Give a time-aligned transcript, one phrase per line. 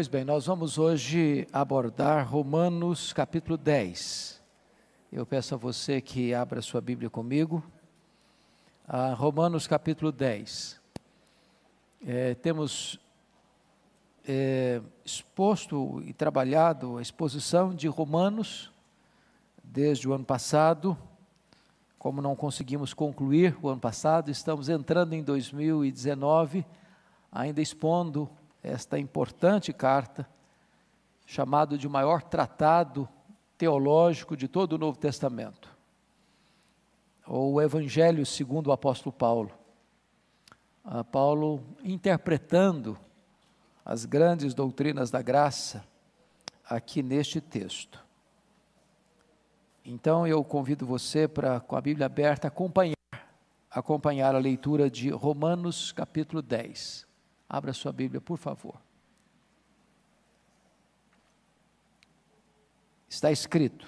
[0.00, 4.40] Pois bem, nós vamos hoje abordar Romanos capítulo 10.
[5.12, 7.62] Eu peço a você que abra sua Bíblia comigo.
[8.88, 10.80] Ah, Romanos capítulo 10.
[12.06, 12.98] É, temos
[14.26, 18.72] é, exposto e trabalhado a exposição de Romanos
[19.62, 20.96] desde o ano passado.
[21.98, 26.64] Como não conseguimos concluir o ano passado, estamos entrando em 2019,
[27.30, 28.30] ainda expondo
[28.62, 30.28] esta importante carta,
[31.26, 33.08] chamado de maior tratado
[33.56, 35.70] teológico de todo o Novo Testamento,
[37.26, 39.52] ou o Evangelho segundo o apóstolo Paulo.
[40.84, 42.98] Ah, Paulo interpretando
[43.84, 45.84] as grandes doutrinas da graça
[46.64, 48.04] aqui neste texto.
[49.84, 52.94] Então eu convido você para, com a Bíblia aberta, acompanhar,
[53.70, 57.09] acompanhar a leitura de Romanos capítulo 10.
[57.52, 58.80] Abra sua Bíblia, por favor.
[63.08, 63.84] Está escrito: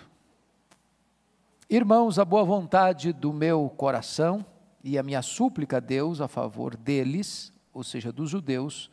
[1.71, 4.45] Irmãos, a boa vontade do meu coração
[4.83, 8.91] e a minha súplica a Deus a favor deles, ou seja, dos judeus,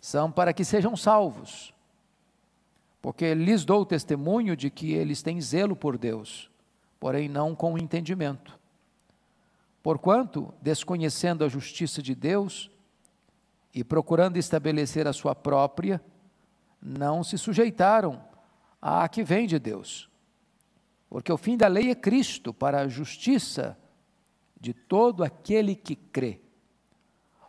[0.00, 1.74] são para que sejam salvos.
[3.00, 6.48] Porque lhes dou testemunho de que eles têm zelo por Deus,
[7.00, 8.56] porém não com entendimento.
[9.82, 12.70] Porquanto, desconhecendo a justiça de Deus,
[13.74, 16.02] e procurando estabelecer a sua própria,
[16.80, 18.22] não se sujeitaram
[18.80, 20.10] à que vem de Deus.
[21.08, 23.78] Porque o fim da lei é Cristo para a justiça
[24.60, 26.40] de todo aquele que crê.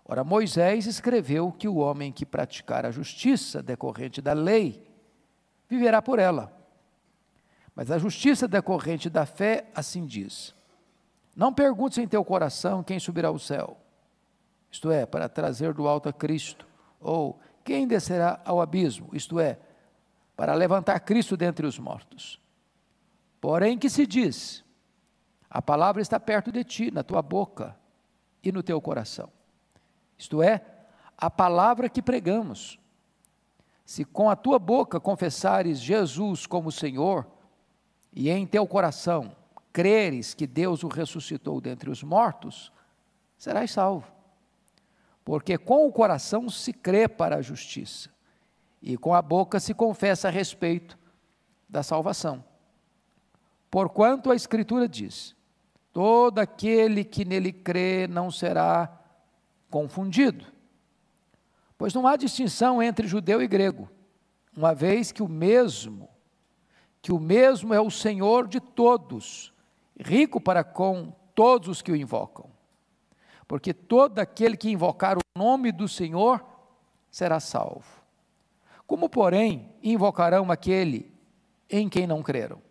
[0.06, 4.86] Ora, Moisés escreveu que o homem que praticar a justiça decorrente da lei
[5.70, 6.56] viverá por ela.
[7.76, 10.54] Mas a justiça decorrente da fé assim diz:
[11.36, 13.83] Não perguntes em teu coração quem subirá ao céu
[14.74, 16.68] isto é, para trazer do alto a Cristo,
[17.00, 19.60] ou quem descerá ao abismo, isto é,
[20.36, 22.42] para levantar Cristo dentre os mortos.
[23.40, 24.66] Porém, que se diz:
[25.48, 27.78] a palavra está perto de ti, na tua boca
[28.44, 29.30] e no teu coração.
[30.18, 30.66] Isto é,
[31.16, 32.80] a palavra que pregamos.
[33.86, 37.28] Se com a tua boca confessares Jesus como Senhor,
[38.12, 39.36] e em teu coração
[39.72, 42.72] creres que Deus o ressuscitou dentre os mortos,
[43.38, 44.13] serás salvo.
[45.24, 48.10] Porque com o coração se crê para a justiça,
[48.82, 50.98] e com a boca se confessa a respeito
[51.70, 52.44] da salvação.
[53.72, 55.36] Porquanto a Escritura diz:
[55.94, 59.00] todo aquele que nele crê não será
[59.70, 60.46] confundido.
[61.78, 63.90] Pois não há distinção entre judeu e grego,
[64.56, 66.10] uma vez que o mesmo,
[67.02, 69.54] que o mesmo é o Senhor de todos,
[69.98, 72.53] rico para com todos os que o invocam
[73.48, 76.44] porque todo aquele que invocar o nome do Senhor
[77.10, 78.04] será salvo.
[78.86, 81.12] Como, porém, invocarão aquele
[81.70, 82.62] em quem não creram?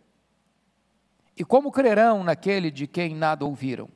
[1.37, 3.89] E como crerão naquele de quem nada ouviram?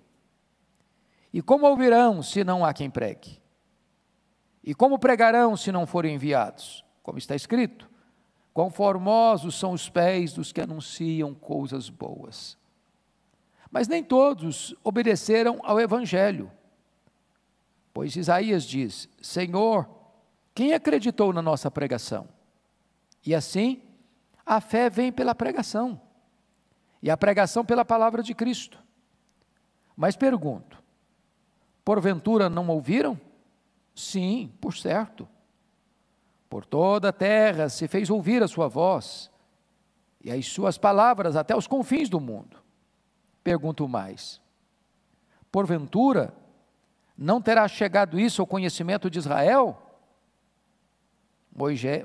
[1.33, 3.41] E como ouvirão se não há quem pregue?
[4.65, 6.85] E como pregarão se não forem enviados?
[7.03, 7.89] Como está escrito:
[8.53, 12.57] Quão formosos são os pés dos que anunciam coisas boas.
[13.71, 16.51] Mas nem todos obedeceram ao Evangelho.
[17.97, 19.89] Pois Isaías diz: Senhor,
[20.55, 22.29] quem acreditou na nossa pregação?
[23.25, 23.81] E assim,
[24.45, 25.99] a fé vem pela pregação,
[27.03, 28.79] e a pregação pela palavra de Cristo.
[29.97, 30.85] Mas pergunto:
[31.83, 33.19] porventura não ouviram?
[33.95, 35.27] Sim, por certo.
[36.51, 39.31] Por toda a terra se fez ouvir a sua voz,
[40.23, 42.63] e as suas palavras até os confins do mundo.
[43.43, 44.39] Pergunto mais:
[45.51, 46.35] porventura
[47.17, 49.83] não terá chegado isso ao conhecimento de Israel?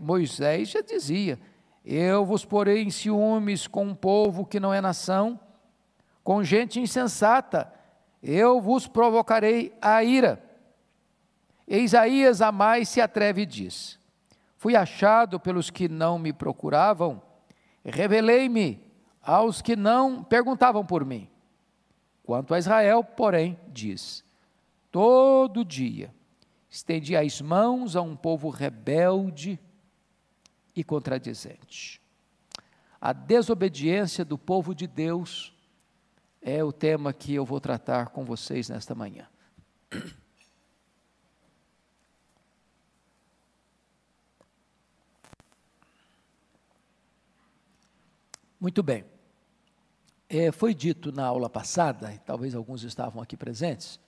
[0.01, 1.38] Moisés já dizia:
[1.83, 5.40] Eu vos porei em ciúmes com um povo que não é nação,
[6.23, 7.72] com gente insensata,
[8.23, 10.41] eu vos provocarei a ira.
[11.67, 13.99] E Isaías a mais se atreve e diz:
[14.55, 17.22] Fui achado pelos que não me procuravam,
[17.84, 18.79] revelei-me
[19.22, 21.28] aos que não perguntavam por mim.
[22.23, 24.23] Quanto a Israel, porém, diz:
[24.91, 26.14] todo dia,
[26.70, 29.59] estendia as mãos a um povo rebelde
[30.76, 32.02] e contradizente.
[32.99, 35.53] A desobediência do povo de Deus
[36.41, 39.28] é o tema que eu vou tratar com vocês nesta manhã.
[48.59, 49.03] Muito bem.
[50.29, 53.99] É, foi dito na aula passada, e talvez alguns estavam aqui presentes,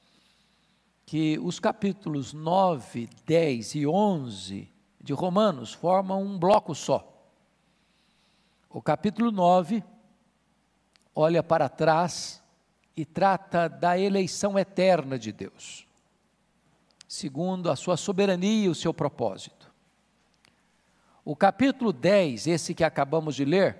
[1.14, 4.68] que os capítulos 9, 10 e 11
[5.00, 7.08] de Romanos formam um bloco só.
[8.68, 9.84] O capítulo 9
[11.14, 12.42] olha para trás
[12.98, 15.86] e trata da eleição eterna de Deus,
[17.08, 19.72] segundo a sua soberania e o seu propósito.
[21.24, 23.80] O capítulo 10, esse que acabamos de ler,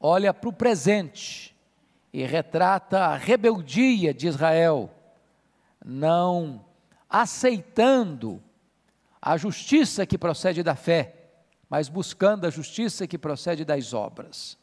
[0.00, 1.54] olha para o presente
[2.10, 4.94] e retrata a rebeldia de Israel,
[5.88, 6.66] não
[7.08, 8.42] aceitando
[9.22, 11.14] a justiça que procede da fé,
[11.66, 14.58] mas buscando a justiça que procede das obras.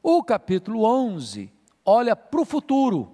[0.00, 1.52] O capítulo 11
[1.84, 3.10] olha para o futuro,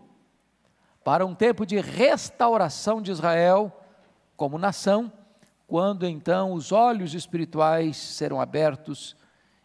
[1.02, 3.72] para um tempo de restauração de Israel
[4.36, 5.10] como nação,
[5.66, 9.16] quando então os olhos espirituais serão abertos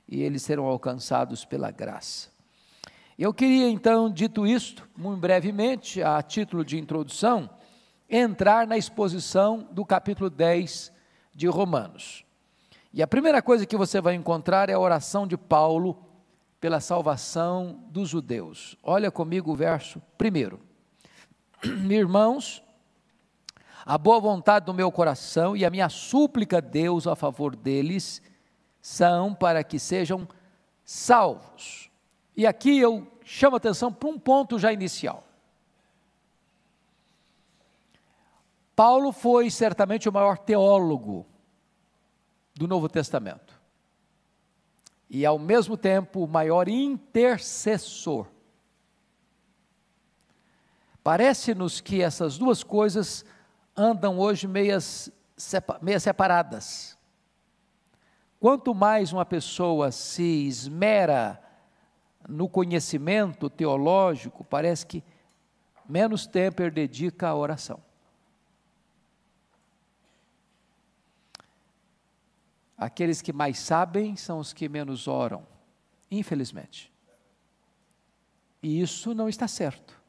[0.07, 2.29] e eles serão alcançados pela graça.
[3.23, 7.47] Eu queria então, dito isto, muito brevemente, a título de introdução,
[8.09, 10.91] entrar na exposição do capítulo 10
[11.31, 12.25] de Romanos.
[12.91, 16.03] E a primeira coisa que você vai encontrar é a oração de Paulo
[16.59, 18.75] pela salvação dos judeus.
[18.81, 20.59] Olha comigo o verso primeiro.
[21.91, 22.63] Irmãos,
[23.85, 28.19] a boa vontade do meu coração e a minha súplica a Deus a favor deles
[28.81, 30.27] são para que sejam
[30.83, 31.90] salvos.
[32.35, 35.23] E aqui eu chamo atenção para um ponto já inicial.
[38.75, 41.25] Paulo foi certamente o maior teólogo
[42.55, 43.59] do Novo Testamento.
[45.09, 48.27] E ao mesmo tempo o maior intercessor.
[51.03, 53.25] Parece-nos que essas duas coisas
[53.75, 55.11] andam hoje meias,
[55.81, 56.97] meias separadas.
[58.39, 61.41] Quanto mais uma pessoa se esmera
[62.27, 65.03] no conhecimento teológico, parece que
[65.87, 67.79] menos tempo ele dedica à oração.
[72.77, 75.45] Aqueles que mais sabem são os que menos oram,
[76.09, 76.91] infelizmente.
[78.63, 79.99] E isso não está certo.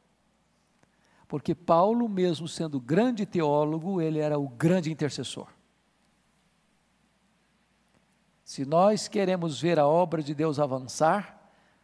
[1.27, 5.47] Porque Paulo, mesmo sendo grande teólogo, ele era o grande intercessor.
[8.43, 11.42] Se nós queremos ver a obra de Deus avançar,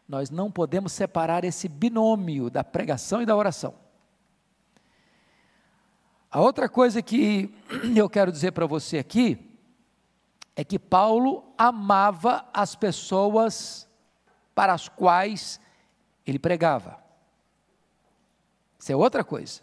[0.10, 3.76] nós não podemos separar esse binômio da pregação e da oração.
[6.32, 7.54] A outra coisa que
[7.96, 9.38] eu quero dizer para você aqui
[10.56, 13.88] é que Paulo amava as pessoas
[14.56, 15.62] para as quais
[16.26, 17.00] ele pregava.
[18.80, 19.62] Isso é outra coisa.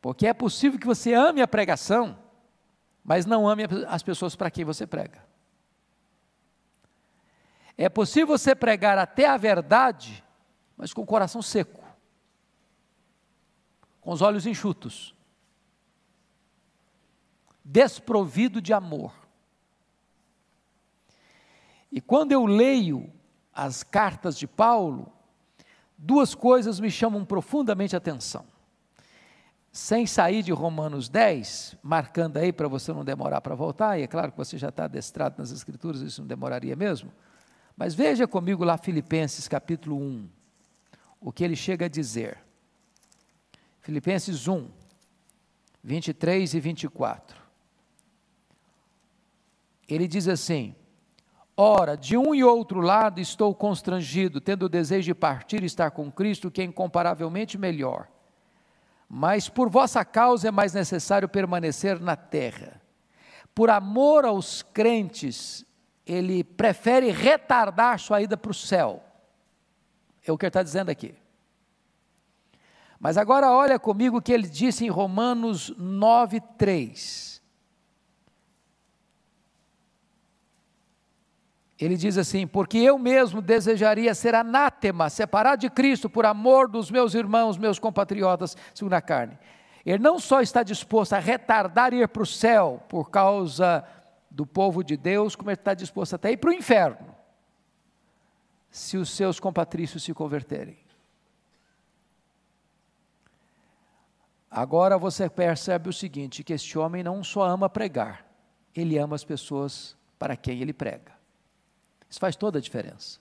[0.00, 2.18] Porque é possível que você ame a pregação,
[3.04, 5.33] mas não ame as pessoas para quem você prega.
[7.76, 10.24] É possível você pregar até a verdade,
[10.76, 11.82] mas com o coração seco,
[14.00, 15.14] com os olhos enxutos,
[17.64, 19.12] desprovido de amor.
[21.90, 23.12] E quando eu leio
[23.52, 25.12] as cartas de Paulo,
[25.96, 28.44] duas coisas me chamam profundamente a atenção.
[29.72, 34.06] Sem sair de Romanos 10, marcando aí para você não demorar para voltar, e é
[34.06, 37.12] claro que você já está adestrado nas Escrituras, isso não demoraria mesmo.
[37.76, 40.28] Mas veja comigo lá Filipenses capítulo 1,
[41.20, 42.38] o que ele chega a dizer.
[43.80, 44.68] Filipenses 1,
[45.82, 47.36] 23 e 24.
[49.88, 50.74] Ele diz assim:
[51.56, 55.90] Ora, de um e outro lado estou constrangido, tendo o desejo de partir e estar
[55.90, 58.08] com Cristo, que é incomparavelmente melhor.
[59.08, 62.80] Mas por vossa causa é mais necessário permanecer na terra.
[63.54, 65.64] Por amor aos crentes,
[66.06, 69.02] ele prefere retardar sua ida para o céu.
[70.26, 71.14] É o que ele está dizendo aqui.
[72.98, 77.42] Mas agora olha comigo o que ele disse em Romanos 9, 3.
[81.78, 86.90] Ele diz assim: Porque eu mesmo desejaria ser anátema, separado de Cristo, por amor dos
[86.90, 89.38] meus irmãos, meus compatriotas, segundo a carne.
[89.84, 93.84] Ele não só está disposto a retardar ir para o céu por causa
[94.34, 97.14] do povo de Deus, como ele está disposto até ir para o inferno,
[98.68, 100.76] se os seus compatrícios se converterem.
[104.50, 108.26] Agora você percebe o seguinte: que este homem não só ama pregar,
[108.74, 111.12] ele ama as pessoas para quem ele prega.
[112.10, 113.20] Isso faz toda a diferença.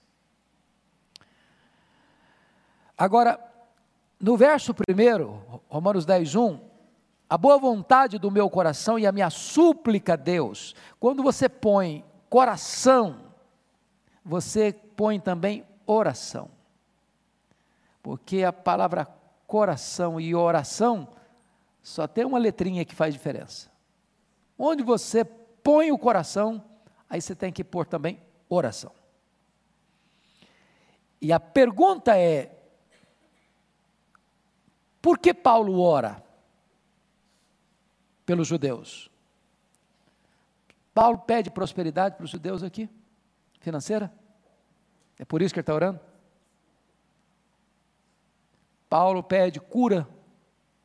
[2.98, 3.40] Agora,
[4.20, 6.60] no verso primeiro, Romanos 10, 1,
[7.34, 12.06] a boa vontade do meu coração e a minha súplica a Deus, quando você põe
[12.30, 13.34] coração,
[14.24, 16.52] você põe também oração.
[18.04, 19.08] Porque a palavra
[19.48, 21.08] coração e oração
[21.82, 23.68] só tem uma letrinha que faz diferença.
[24.56, 26.64] Onde você põe o coração,
[27.10, 28.92] aí você tem que pôr também oração.
[31.20, 32.56] E a pergunta é:
[35.02, 36.23] por que Paulo ora
[38.26, 39.10] pelos judeus?
[40.94, 42.90] Paulo pede prosperidade para os judeus aqui,
[43.60, 44.14] financeira?
[45.18, 46.00] É por isso que ele está orando?
[48.90, 50.08] Paulo pede cura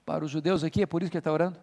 [0.06, 1.60] para os judeus aqui, é por isso que ele está orando?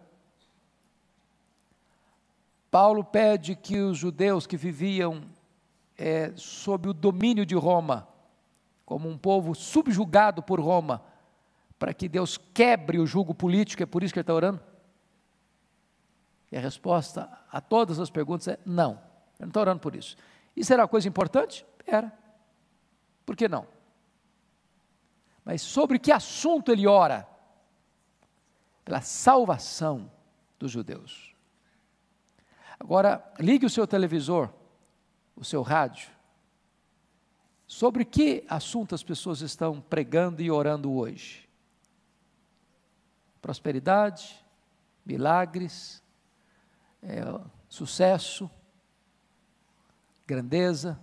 [2.70, 5.22] Paulo pede que os judeus que viviam
[5.98, 8.06] é, sob o domínio de Roma,
[8.84, 11.02] como um povo subjugado por Roma,
[11.78, 14.60] para que Deus quebre o jugo político, é por isso que ele está orando?
[16.56, 18.92] A resposta a todas as perguntas é não.
[18.92, 20.16] Ele não está orando por isso.
[20.56, 21.66] Isso era uma coisa importante?
[21.86, 22.12] Era.
[23.26, 23.66] Por que não?
[25.44, 27.28] Mas sobre que assunto ele ora?
[28.84, 30.10] Pela salvação
[30.58, 31.34] dos judeus.
[32.80, 34.48] Agora, ligue o seu televisor,
[35.34, 36.10] o seu rádio.
[37.66, 41.48] Sobre que assunto as pessoas estão pregando e orando hoje?
[43.42, 44.44] Prosperidade,
[45.04, 46.02] milagres,
[47.02, 47.22] é,
[47.68, 48.50] sucesso,
[50.26, 50.98] grandeza.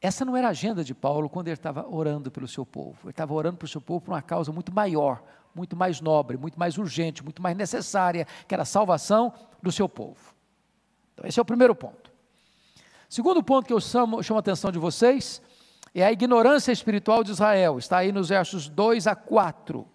[0.00, 2.98] Essa não era a agenda de Paulo quando ele estava orando pelo seu povo.
[3.04, 5.22] Ele estava orando pelo seu povo por uma causa muito maior,
[5.54, 9.88] muito mais nobre, muito mais urgente, muito mais necessária, que era a salvação do seu
[9.88, 10.34] povo.
[11.14, 12.10] Então, esse é o primeiro ponto.
[13.08, 15.42] Segundo ponto que eu chamo, chamo a atenção de vocês
[15.94, 17.78] é a ignorância espiritual de Israel.
[17.78, 19.86] Está aí nos versos 2 a 4.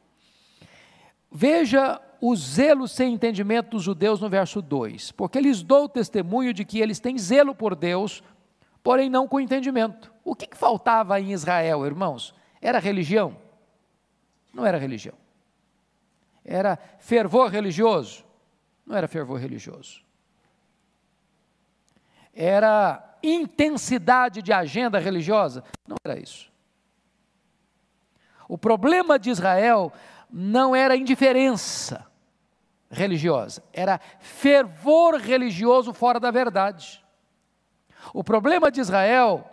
[1.32, 5.12] Veja o zelo sem entendimento dos judeus no verso 2.
[5.12, 8.24] Porque lhes dou testemunho de que eles têm zelo por Deus,
[8.84, 10.12] porém não com entendimento.
[10.24, 12.34] O que, que faltava em Israel, irmãos?
[12.62, 13.38] Era religião?
[14.54, 15.16] Não era religião.
[16.44, 18.24] Era fervor religioso?
[18.86, 20.02] Não era fervor religioso.
[22.34, 25.64] Era intensidade de agenda religiosa?
[25.88, 26.52] Não era isso.
[28.48, 29.92] O problema de Israel
[30.30, 32.06] não era indiferença
[32.90, 37.04] religiosa, era fervor religioso fora da verdade.
[38.14, 39.50] O problema de Israel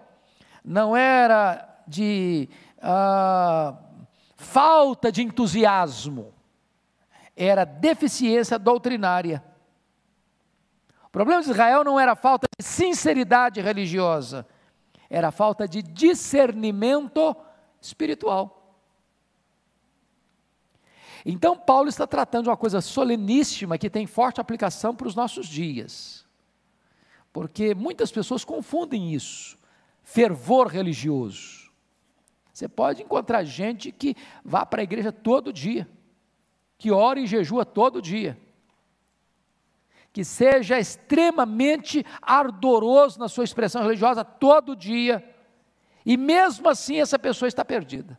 [0.64, 2.48] não era de
[2.80, 3.76] ah,
[4.36, 6.32] falta de entusiasmo,
[7.36, 9.42] era deficiência doutrinária.
[11.06, 14.46] O problema de Israel não era falta de sinceridade religiosa,
[15.10, 17.36] era falta de discernimento
[17.80, 18.53] espiritual.
[21.24, 25.46] Então, Paulo está tratando de uma coisa soleníssima que tem forte aplicação para os nossos
[25.46, 26.26] dias.
[27.32, 29.56] Porque muitas pessoas confundem isso,
[30.02, 31.72] fervor religioso.
[32.52, 34.14] Você pode encontrar gente que
[34.44, 35.88] vá para a igreja todo dia,
[36.78, 38.38] que ora e jejua todo dia,
[40.12, 45.28] que seja extremamente ardoroso na sua expressão religiosa todo dia,
[46.06, 48.16] e mesmo assim essa pessoa está perdida.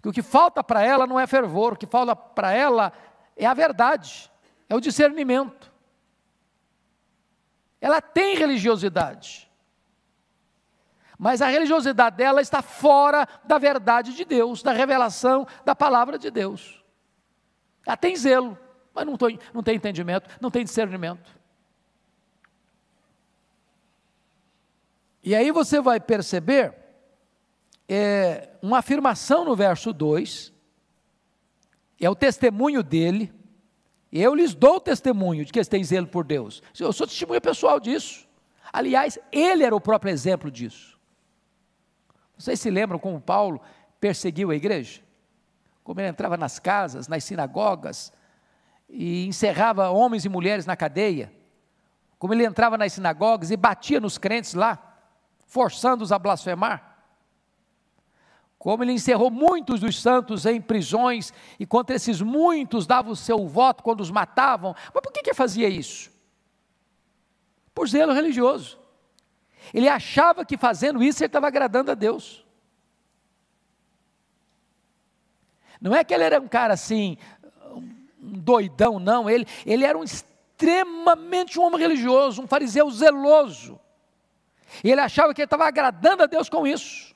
[0.00, 2.90] Porque o que falta para ela não é fervor, o que falta para ela
[3.36, 4.32] é a verdade,
[4.66, 5.70] é o discernimento.
[7.78, 9.50] Ela tem religiosidade.
[11.18, 16.30] Mas a religiosidade dela está fora da verdade de Deus, da revelação da palavra de
[16.30, 16.82] Deus.
[17.86, 18.58] Ela tem zelo,
[18.94, 21.38] mas não, tem, não tem entendimento, não tem discernimento.
[25.22, 26.79] E aí você vai perceber
[27.92, 30.52] é, uma afirmação no verso 2,
[32.00, 33.32] é o testemunho dele,
[34.12, 36.62] eu lhes dou testemunho de que eles têm zelo por Deus.
[36.78, 38.28] Eu sou testemunha pessoal disso.
[38.72, 40.96] Aliás, ele era o próprio exemplo disso.
[42.38, 43.60] Vocês se lembram como Paulo
[44.00, 45.02] perseguiu a igreja?
[45.82, 48.12] Como ele entrava nas casas, nas sinagogas
[48.88, 51.32] e encerrava homens e mulheres na cadeia?
[52.20, 54.78] Como ele entrava nas sinagogas e batia nos crentes lá,
[55.48, 56.89] forçando-os a blasfemar?
[58.60, 63.48] Como ele encerrou muitos dos santos em prisões, e contra esses muitos dava o seu
[63.48, 64.74] voto quando os matavam.
[64.92, 66.12] Mas por que, que fazia isso?
[67.74, 68.78] Por zelo religioso.
[69.72, 72.44] Ele achava que fazendo isso ele estava agradando a Deus.
[75.80, 77.16] Não é que ele era um cara assim,
[78.22, 79.30] um doidão, não.
[79.30, 83.80] Ele, ele era um extremamente um homem religioso, um fariseu zeloso.
[84.84, 87.09] E ele achava que ele estava agradando a Deus com isso.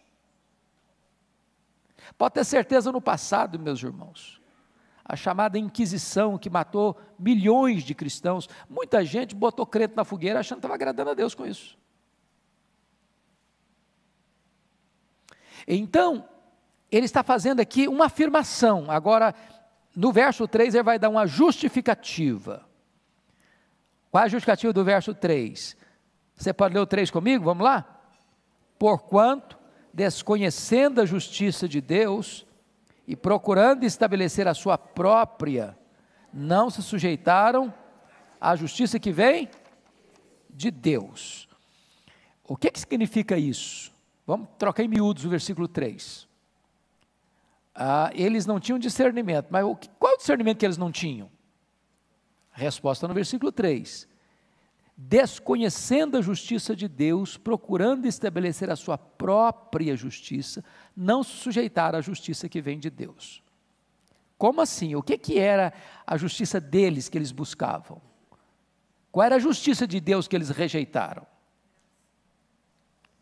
[2.17, 4.41] Pode ter certeza no passado, meus irmãos,
[5.05, 10.59] a chamada Inquisição que matou milhões de cristãos, muita gente botou crente na fogueira achando
[10.59, 11.77] que estava agradando a Deus com isso.
[15.67, 16.29] Então,
[16.91, 18.91] ele está fazendo aqui uma afirmação.
[18.91, 19.35] Agora,
[19.95, 22.67] no verso 3, ele vai dar uma justificativa.
[24.11, 25.77] Qual é a justificativa do verso 3?
[26.37, 27.45] Você pode ler o 3 comigo?
[27.45, 27.85] Vamos lá?
[28.79, 29.59] Porquanto,
[29.95, 32.45] desconhecendo a justiça de Deus
[33.07, 35.79] e procurando estabelecer a sua própria,
[36.33, 37.73] não se sujeitaram
[38.41, 39.49] à justiça que vem
[40.51, 41.49] de Deus.
[42.43, 43.93] O que, que significa isso?
[44.27, 46.27] Vamos trocar em miúdos o versículo 3.
[47.73, 51.31] Ah, eles não tinham discernimento, mas o, qual é o discernimento que eles não tinham?
[52.51, 54.09] Resposta no versículo 3
[54.97, 60.65] desconhecendo a justiça de Deus, procurando estabelecer a sua própria justiça,
[60.97, 63.43] não se sujeitar à justiça que vem de Deus.
[64.39, 64.95] Como assim?
[64.95, 65.73] O que, que era
[66.07, 68.01] a justiça deles que eles buscavam?
[69.11, 71.27] Qual era a justiça de Deus que eles rejeitaram?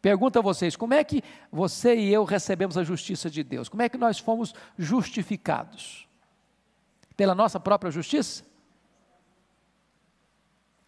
[0.00, 3.68] Pergunto a vocês, como é que você e eu recebemos a justiça de Deus?
[3.68, 6.08] Como é que nós fomos justificados?
[7.16, 8.44] Pela nossa própria justiça?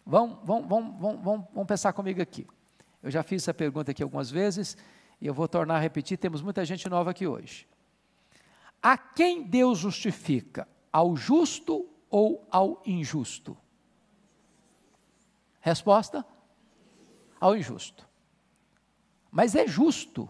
[0.05, 2.45] Vão, vão, vão, vão, vão pensar comigo aqui.
[3.01, 4.77] Eu já fiz essa pergunta aqui algumas vezes
[5.19, 6.17] e eu vou tornar a repetir.
[6.17, 7.67] Temos muita gente nova aqui hoje.
[8.81, 10.67] A quem Deus justifica?
[10.91, 13.57] Ao justo ou ao injusto?
[15.59, 16.23] Resposta:
[17.39, 18.07] ao injusto.
[19.31, 20.29] Mas é justo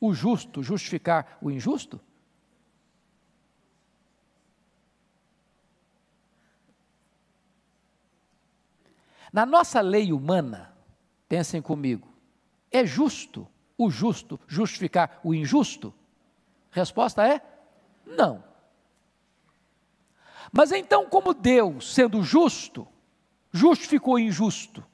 [0.00, 2.00] o justo justificar o injusto?
[9.32, 10.74] Na nossa lei humana,
[11.28, 12.08] pensem comigo,
[12.70, 15.94] é justo o justo justificar o injusto?
[16.70, 17.40] Resposta é
[18.04, 18.42] não.
[20.52, 22.88] Mas então, como Deus, sendo justo,
[23.52, 24.84] justificou o injusto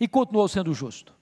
[0.00, 1.14] e continuou sendo justo?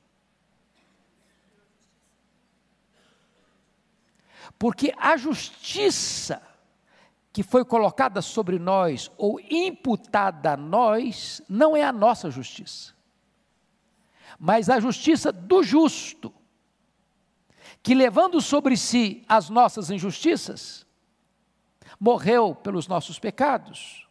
[4.58, 6.42] Porque a justiça
[7.32, 12.92] que foi colocada sobre nós ou imputada a nós não é a nossa justiça,
[14.38, 16.32] mas a justiça do justo,
[17.82, 20.86] que levando sobre si as nossas injustiças,
[21.98, 24.08] morreu pelos nossos pecados,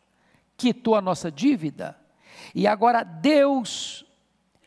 [0.56, 2.00] quitou a nossa dívida,
[2.56, 4.06] e agora Deus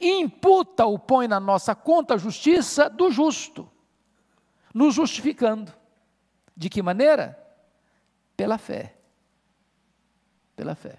[0.01, 3.71] imputa ou põe na nossa conta a justiça do justo,
[4.75, 5.73] nos justificando.
[6.57, 7.42] De que maneira?
[8.37, 8.95] Pela fé.
[10.57, 10.99] Pela fé.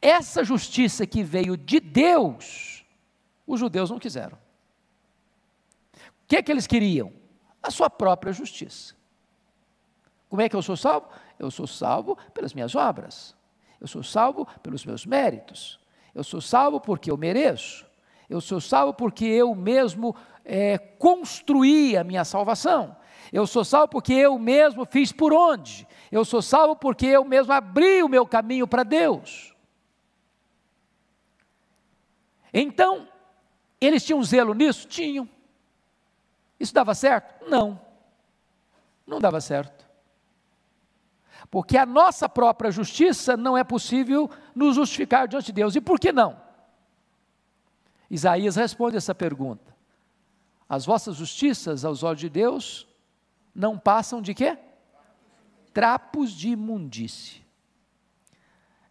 [0.00, 2.84] Essa justiça que veio de Deus,
[3.46, 4.38] os judeus não quiseram.
[5.94, 7.12] O que é que eles queriam?
[7.62, 8.94] A sua própria justiça.
[10.28, 11.08] Como é que eu sou salvo?
[11.38, 13.34] Eu sou salvo pelas minhas obras.
[13.80, 15.78] Eu sou salvo pelos meus méritos.
[16.14, 17.86] Eu sou salvo porque eu mereço.
[18.28, 22.96] Eu sou salvo porque eu mesmo é, construí a minha salvação.
[23.32, 25.86] Eu sou salvo porque eu mesmo fiz por onde.
[26.10, 29.54] Eu sou salvo porque eu mesmo abri o meu caminho para Deus.
[32.52, 33.08] Então,
[33.80, 34.86] eles tinham zelo nisso?
[34.88, 35.28] Tinham.
[36.58, 37.48] Isso dava certo?
[37.48, 37.80] Não.
[39.06, 39.86] Não dava certo.
[41.50, 45.76] Porque a nossa própria justiça não é possível nos justificar diante de Deus.
[45.76, 46.40] E por que não?
[48.10, 49.74] Isaías responde essa pergunta.
[50.68, 52.86] As vossas justiças aos olhos de Deus
[53.56, 54.58] não passam de quê?
[55.72, 57.42] Trapos de imundície.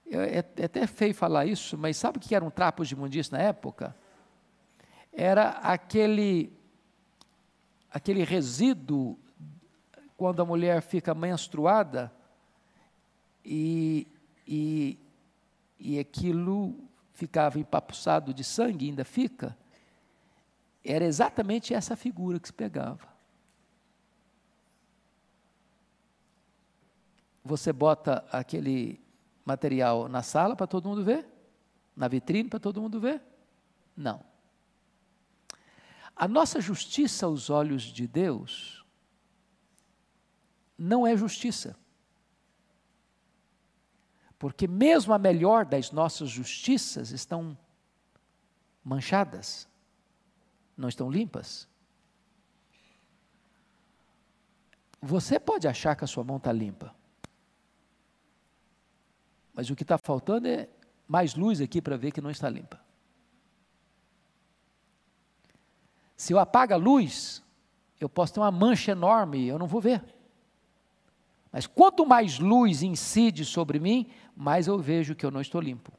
[0.09, 3.39] É, é, até feio falar isso, mas sabe o que eram trapos de imundície na
[3.39, 3.95] época?
[5.13, 6.51] Era aquele,
[7.91, 9.19] aquele resíduo
[10.17, 12.11] quando a mulher fica menstruada
[13.43, 14.07] e,
[14.47, 14.97] e,
[15.79, 16.75] e aquilo
[17.13, 19.55] ficava empapuçado de sangue, ainda fica,
[20.83, 23.14] era exatamente essa figura que se pegava.
[27.45, 28.99] Você bota aquele
[29.45, 31.27] material na sala para todo mundo ver?
[31.95, 33.21] Na vitrine para todo mundo ver?
[33.95, 34.19] Não.
[36.15, 38.83] A nossa justiça aos olhos de Deus
[40.75, 41.77] não é justiça.
[44.39, 47.55] Porque mesmo a melhor das nossas justiças estão
[48.83, 49.67] manchadas,
[50.75, 51.67] não estão limpas.
[54.99, 56.93] Você pode achar que a sua mão está limpa.
[59.55, 60.67] Mas o que está faltando é
[61.07, 62.79] mais luz aqui para ver que não está limpa.
[66.17, 67.41] Se eu apago a luz,
[67.99, 70.03] eu posso ter uma mancha enorme e eu não vou ver.
[71.51, 75.93] Mas quanto mais luz incide sobre mim, mais eu vejo que eu não estou limpo.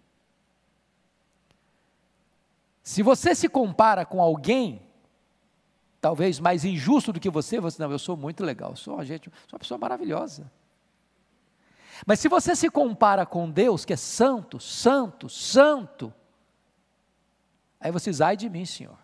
[2.82, 4.82] Se você se compara com alguém,
[6.00, 9.30] talvez mais injusto do que você, você não, eu sou muito legal, sou uma gente,
[9.48, 10.50] sou uma pessoa maravilhosa.
[12.04, 16.12] Mas se você se compara com Deus, que é santo, santo, santo,
[17.80, 18.98] Aí vocês, ai de mim, Senhor.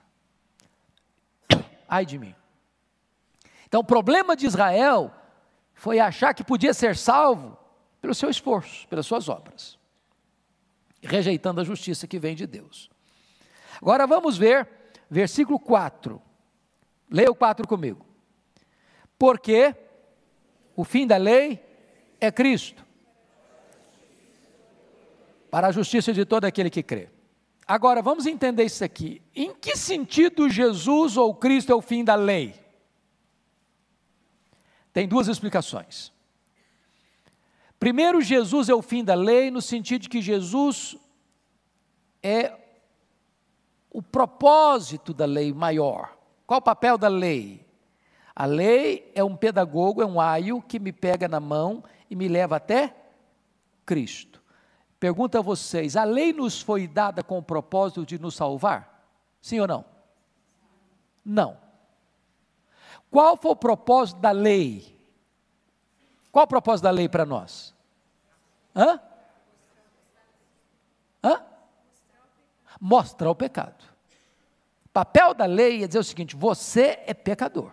[1.88, 2.34] Ai de mim.
[3.66, 5.14] Então, o problema de Israel
[5.72, 7.56] foi achar que podia ser salvo
[8.00, 9.78] pelo seu esforço, pelas suas obras,
[11.00, 12.90] rejeitando a justiça que vem de Deus.
[13.80, 14.68] Agora vamos ver
[15.08, 16.20] versículo 4.
[17.10, 18.04] Leia o 4 comigo.
[19.18, 19.76] Porque
[20.74, 21.62] o fim da lei
[22.22, 22.86] é Cristo,
[25.50, 27.08] para a justiça de todo aquele que crê.
[27.66, 29.20] Agora, vamos entender isso aqui.
[29.34, 32.54] Em que sentido Jesus ou Cristo é o fim da lei?
[34.92, 36.12] Tem duas explicações.
[37.78, 40.96] Primeiro, Jesus é o fim da lei, no sentido de que Jesus
[42.22, 42.52] é
[43.90, 46.16] o propósito da lei maior.
[46.46, 47.66] Qual o papel da lei?
[48.34, 51.82] A lei é um pedagogo, é um aio que me pega na mão
[52.12, 52.94] e me leva até
[53.86, 54.42] Cristo.
[55.00, 59.02] Pergunto a vocês: a lei nos foi dada com o propósito de nos salvar?
[59.40, 59.84] Sim ou não?
[61.24, 61.56] Não.
[63.10, 64.94] Qual foi o propósito da lei?
[66.30, 67.74] Qual o propósito da lei para nós?
[68.76, 69.00] Hã?
[71.24, 71.42] Hã?
[72.78, 73.82] Mostrar o pecado.
[74.84, 77.72] O papel da lei é dizer o seguinte: você é pecador.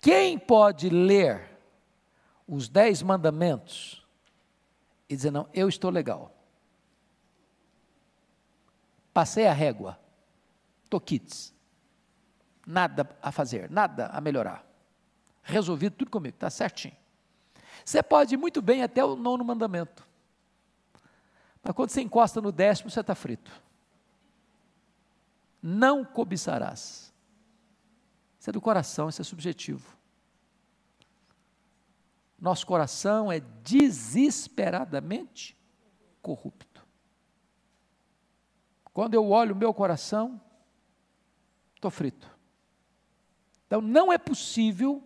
[0.00, 1.50] Quem pode ler
[2.46, 4.06] os dez mandamentos
[5.08, 6.34] e dizer, não, eu estou legal.
[9.12, 9.98] Passei a régua,
[10.84, 11.52] estou quites.
[12.66, 14.64] Nada a fazer, nada a melhorar.
[15.42, 16.96] Resolvido tudo comigo, está certinho.
[17.84, 20.06] Você pode ir muito bem até o nono mandamento.
[21.62, 23.50] Mas quando você encosta no décimo, você está frito.
[25.62, 27.07] Não cobiçarás.
[28.38, 29.96] Isso é do coração, isso é subjetivo.
[32.38, 35.58] Nosso coração é desesperadamente
[36.22, 36.86] corrupto.
[38.92, 40.40] Quando eu olho o meu coração,
[41.74, 42.30] estou frito.
[43.66, 45.02] Então não é possível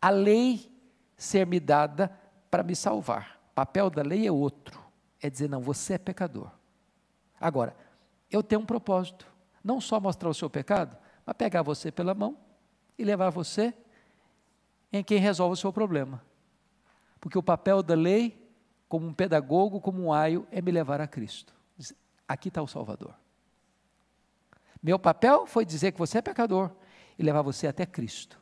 [0.00, 0.70] a lei
[1.16, 2.16] ser me dada
[2.50, 3.40] para me salvar.
[3.50, 4.78] O papel da lei é outro.
[5.20, 6.50] É dizer, não, você é pecador.
[7.40, 7.76] Agora,
[8.30, 9.26] eu tenho um propósito.
[9.62, 10.96] Não só mostrar o seu pecado,
[11.28, 12.38] mas pegar você pela mão
[12.98, 13.74] e levar você
[14.90, 16.22] em quem resolve o seu problema.
[17.20, 18.50] Porque o papel da lei,
[18.88, 21.52] como um pedagogo, como um aio, é me levar a Cristo.
[22.26, 23.14] Aqui está o Salvador.
[24.82, 26.70] Meu papel foi dizer que você é pecador
[27.18, 28.40] e levar você até Cristo.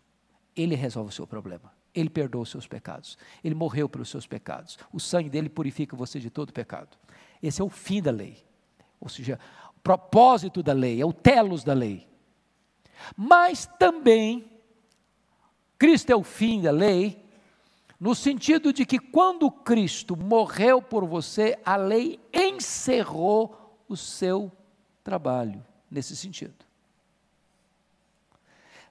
[0.54, 1.72] Ele resolve o seu problema.
[1.92, 3.18] Ele perdoa os seus pecados.
[3.42, 4.78] Ele morreu pelos seus pecados.
[4.92, 6.96] O sangue dele purifica você de todo pecado.
[7.42, 8.46] Esse é o fim da lei.
[9.00, 9.40] Ou seja,
[9.76, 12.06] o propósito da lei, é o telos da lei.
[13.16, 14.50] Mas também,
[15.78, 17.24] Cristo é o fim da lei,
[17.98, 24.52] no sentido de que quando Cristo morreu por você, a lei encerrou o seu
[25.02, 26.54] trabalho, nesse sentido.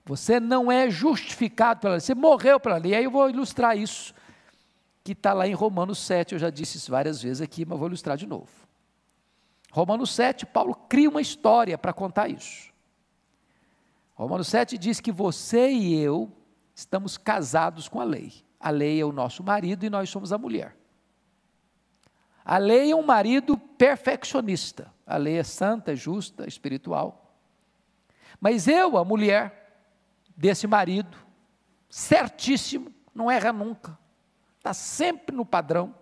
[0.05, 2.91] Você não é justificado pela lei, você morreu pela lei.
[2.91, 4.13] E aí eu vou ilustrar isso,
[5.03, 7.87] que está lá em Romanos 7, eu já disse isso várias vezes aqui, mas vou
[7.87, 8.49] ilustrar de novo.
[9.71, 12.73] Romanos 7, Paulo cria uma história para contar isso.
[14.15, 16.31] Romanos 7 diz que você e eu
[16.73, 18.33] estamos casados com a lei.
[18.57, 20.75] A lei é o nosso marido e nós somos a mulher.
[22.43, 24.91] A lei é um marido perfeccionista.
[25.05, 27.35] A lei é santa, é justa, espiritual.
[28.39, 29.83] Mas eu, a mulher
[30.35, 31.17] desse marido,
[31.89, 33.97] certíssimo, não erra nunca,
[34.57, 35.95] está sempre no padrão,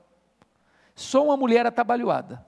[0.95, 2.45] sou uma mulher atabalhoada.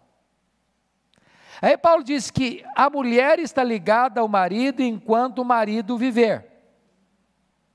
[1.61, 6.45] Aí Paulo diz que a mulher está ligada ao marido enquanto o marido viver.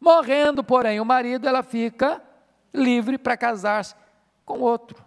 [0.01, 2.23] Morrendo, porém, o marido, ela fica
[2.73, 3.95] livre para casar-se
[4.45, 5.05] com outro.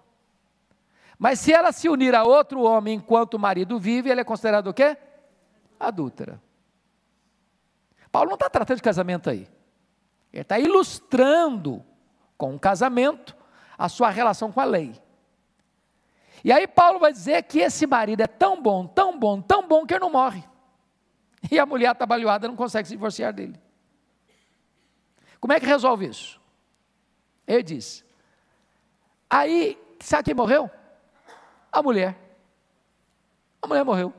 [1.18, 4.70] Mas se ela se unir a outro homem enquanto o marido vive, ela é considerada
[4.70, 4.98] o quê?
[5.80, 6.42] Adúltera.
[8.12, 9.48] Paulo não está tratando de casamento aí.
[10.32, 11.84] Ele está ilustrando
[12.38, 13.36] com o casamento
[13.78, 15.02] a sua relação com a lei.
[16.44, 19.86] E aí Paulo vai dizer que esse marido é tão bom, tão bom, tão bom
[19.86, 20.44] que ele não morre.
[21.50, 23.60] E a mulher atabalhoada não consegue se divorciar dele.
[25.40, 26.40] Como é que resolve isso?
[27.48, 28.06] Ele diz.
[29.30, 30.70] Aí, sabe quem morreu?
[31.72, 32.18] A mulher.
[33.62, 34.14] A mulher morreu.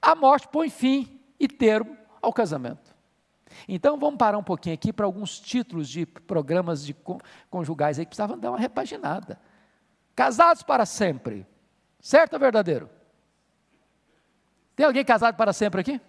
[0.00, 2.94] A morte põe fim e termo ao casamento.
[3.68, 6.94] Então vamos parar um pouquinho aqui para alguns títulos de programas de
[7.50, 9.40] conjugais aí que precisavam dar uma repaginada.
[10.16, 11.46] Casados para sempre.
[12.00, 12.88] Certo ou verdadeiro?
[14.74, 16.00] Tem alguém casado para sempre aqui?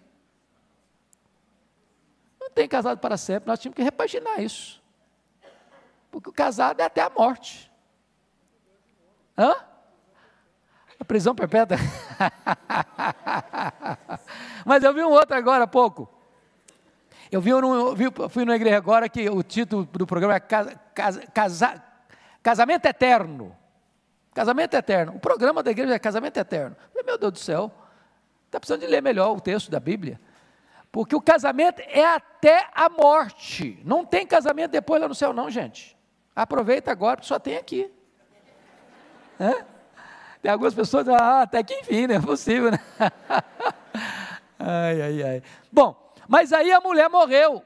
[2.39, 4.82] Não tem casado para sempre, nós tínhamos que repaginar isso.
[6.10, 7.70] Porque o casado é até a morte.
[9.38, 9.56] Hã?
[11.06, 11.78] Prisão perpétua.
[14.65, 16.10] Mas eu vi um outro agora há pouco.
[17.32, 20.80] Eu vi, eu vi, fui na igreja agora que o título do programa é casa,
[21.34, 21.84] casa,
[22.41, 23.57] Casamento Eterno.
[24.38, 25.13] Casamento Eterno.
[25.15, 26.76] O programa da igreja é Casamento Eterno.
[27.04, 27.71] Meu Deus do céu,
[28.45, 30.21] está precisando de ler melhor o texto da Bíblia.
[30.91, 33.82] Porque o casamento é até a morte.
[33.84, 35.97] Não tem casamento depois lá no céu, não, gente.
[36.36, 37.91] Aproveita agora, porque só tem aqui.
[39.39, 39.65] É?
[40.39, 42.80] Tem algumas pessoas, ah, até que enfim, não é possível, né?
[44.60, 45.43] ai, ai, ai.
[45.71, 47.63] Bom, mas aí a mulher morreu.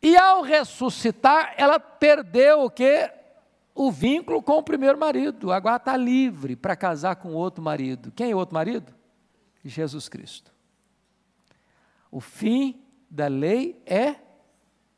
[0.00, 3.10] E ao ressuscitar, ela perdeu o que?
[3.74, 5.50] O vínculo com o primeiro marido.
[5.50, 8.12] Agora está livre para casar com outro marido.
[8.12, 8.94] Quem é o outro marido?
[9.64, 10.52] Jesus Cristo.
[12.10, 14.16] O fim da lei é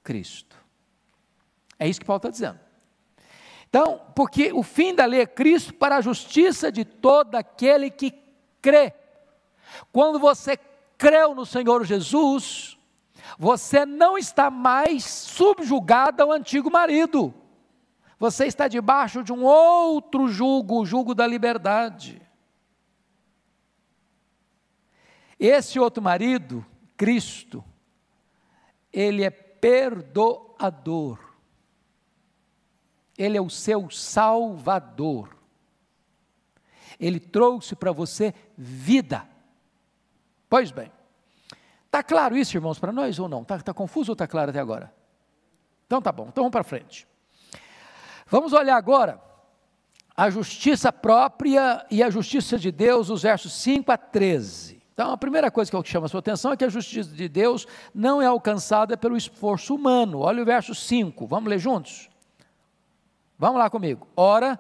[0.03, 0.57] Cristo.
[1.79, 2.59] É isso que Paulo está dizendo.
[3.69, 8.13] Então, porque o fim da lei é Cristo para a justiça de todo aquele que
[8.63, 8.93] crê.
[9.93, 10.57] Quando você
[10.97, 12.79] creu no Senhor Jesus,
[13.39, 17.35] você não está mais subjugado ao antigo marido.
[18.19, 22.23] Você está debaixo de um outro jugo, o jugo da liberdade.
[25.39, 26.65] Esse outro marido,
[26.97, 27.65] Cristo,
[28.93, 31.19] ele é perdoador.
[33.17, 35.37] Ele é o seu salvador.
[36.99, 39.29] Ele trouxe para você vida.
[40.49, 40.91] Pois bem,
[41.87, 43.43] está claro isso, irmãos, para nós ou não?
[43.43, 44.95] Está tá confuso ou está claro até agora?
[45.87, 47.07] Então tá bom, então vamos para frente.
[48.35, 49.21] Vamos olhar agora
[50.17, 54.83] a justiça própria e a justiça de Deus, os versos 5 a 13.
[54.93, 57.29] Então, a primeira coisa que eu chamo a sua atenção é que a justiça de
[57.29, 60.19] Deus não é alcançada pelo esforço humano.
[60.19, 62.11] Olha o verso 5, vamos ler juntos?
[63.39, 64.05] Vamos lá comigo.
[64.17, 64.59] Ora,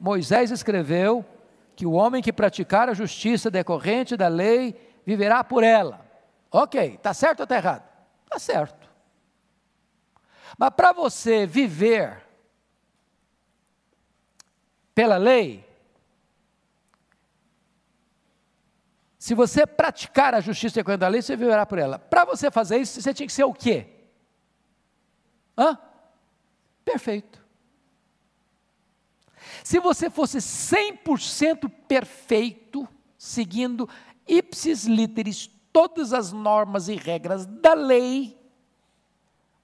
[0.00, 1.22] Moisés escreveu
[1.76, 6.00] que o homem que praticar a justiça decorrente da lei viverá por ela.
[6.50, 7.84] Ok, está certo ou está errado?
[8.24, 8.88] Está certo.
[10.56, 12.23] Mas para você viver
[14.94, 15.66] pela lei,
[19.18, 21.98] se você praticar a justiça decorrente da lei, você viverá por ela.
[21.98, 23.86] Para você fazer isso, você tinha que ser o quê?
[25.56, 25.78] Hã?
[26.84, 27.42] Perfeito.
[29.62, 33.88] Se você fosse 100% perfeito, seguindo
[34.28, 38.38] ipsis literis todas as normas e regras da lei,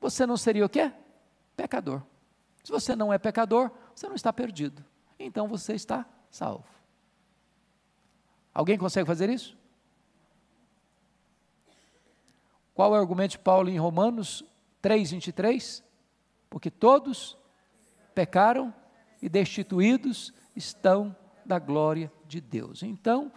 [0.01, 0.91] você não seria o quê?
[1.55, 2.03] Pecador.
[2.65, 4.83] Se você não é pecador, você não está perdido.
[5.21, 6.65] Então você está salvo.
[8.55, 9.57] Alguém consegue fazer isso?
[12.75, 14.43] Qual é o argumento de Paulo em Romanos
[14.83, 15.85] 3:23?
[16.49, 17.37] Porque todos
[18.15, 18.75] pecaram
[19.21, 22.83] e destituídos estão da glória de Deus.
[22.83, 23.31] Então,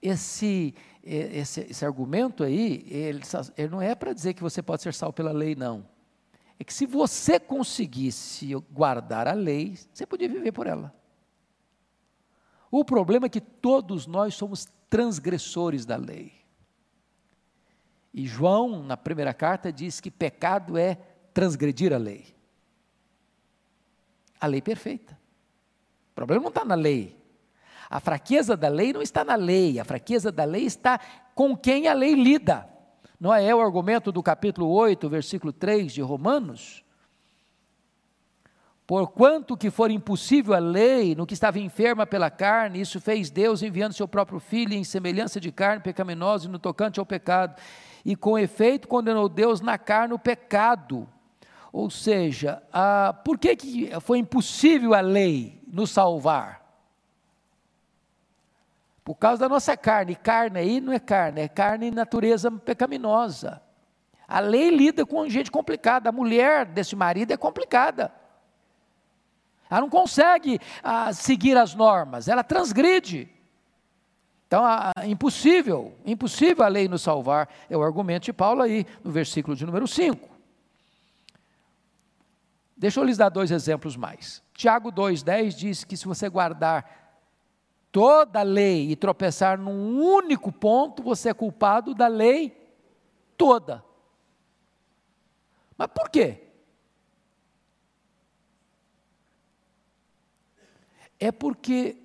[0.00, 3.20] esse, esse, esse argumento aí, ele,
[3.56, 5.86] ele não é para dizer que você pode ser salvo pela lei, não.
[6.58, 10.94] É que se você conseguisse guardar a lei, você podia viver por ela.
[12.76, 16.32] O problema é que todos nós somos transgressores da lei.
[18.12, 20.96] E João, na primeira carta, diz que pecado é
[21.32, 22.34] transgredir a lei.
[24.40, 25.16] A lei perfeita.
[26.10, 27.16] O problema não está na lei.
[27.88, 30.98] A fraqueza da lei não está na lei, a fraqueza da lei está
[31.32, 32.68] com quem a lei lida.
[33.20, 36.84] Não é o argumento do capítulo 8, versículo 3 de Romanos?
[38.86, 43.62] Porquanto que for impossível a lei, no que estava enferma pela carne, isso fez Deus
[43.62, 47.60] enviando seu próprio filho em semelhança de carne pecaminosa e no tocante ao pecado.
[48.04, 51.08] E com efeito condenou Deus na carne o pecado.
[51.72, 55.64] Ou seja, a, por que, que foi impossível a lei?
[55.74, 56.62] nos salvar?
[59.04, 60.14] Por causa da nossa carne.
[60.14, 63.60] Carne aí não é carne, é carne natureza pecaminosa.
[64.26, 66.08] A lei lida com gente complicada.
[66.08, 68.10] A mulher desse marido é complicada.
[69.74, 73.28] Ela não consegue ah, seguir as normas, ela transgride.
[74.46, 79.10] Então, ah, impossível, impossível a lei nos salvar, é o argumento de Paulo aí, no
[79.10, 80.28] versículo de número 5.
[82.76, 84.40] Deixa eu lhes dar dois exemplos mais.
[84.52, 87.18] Tiago 2,10 diz que se você guardar
[87.90, 92.56] toda a lei e tropeçar num único ponto, você é culpado da lei
[93.36, 93.84] toda.
[95.76, 96.43] Mas por quê?
[101.18, 102.02] É porque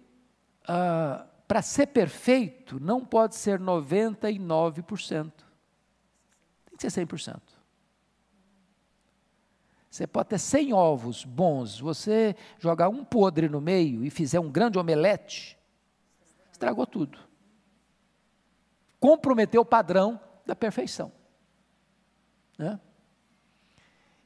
[0.68, 5.32] ah, para ser perfeito não pode ser 99%.
[6.66, 7.42] Tem que ser 100%.
[9.90, 14.52] Você pode ter 100 ovos bons, você jogar um podre no meio e fizer um
[14.52, 15.58] grande omelete,
[16.52, 17.18] estragou tudo.
[19.00, 21.12] Comprometeu o padrão da perfeição.
[22.58, 22.80] Né?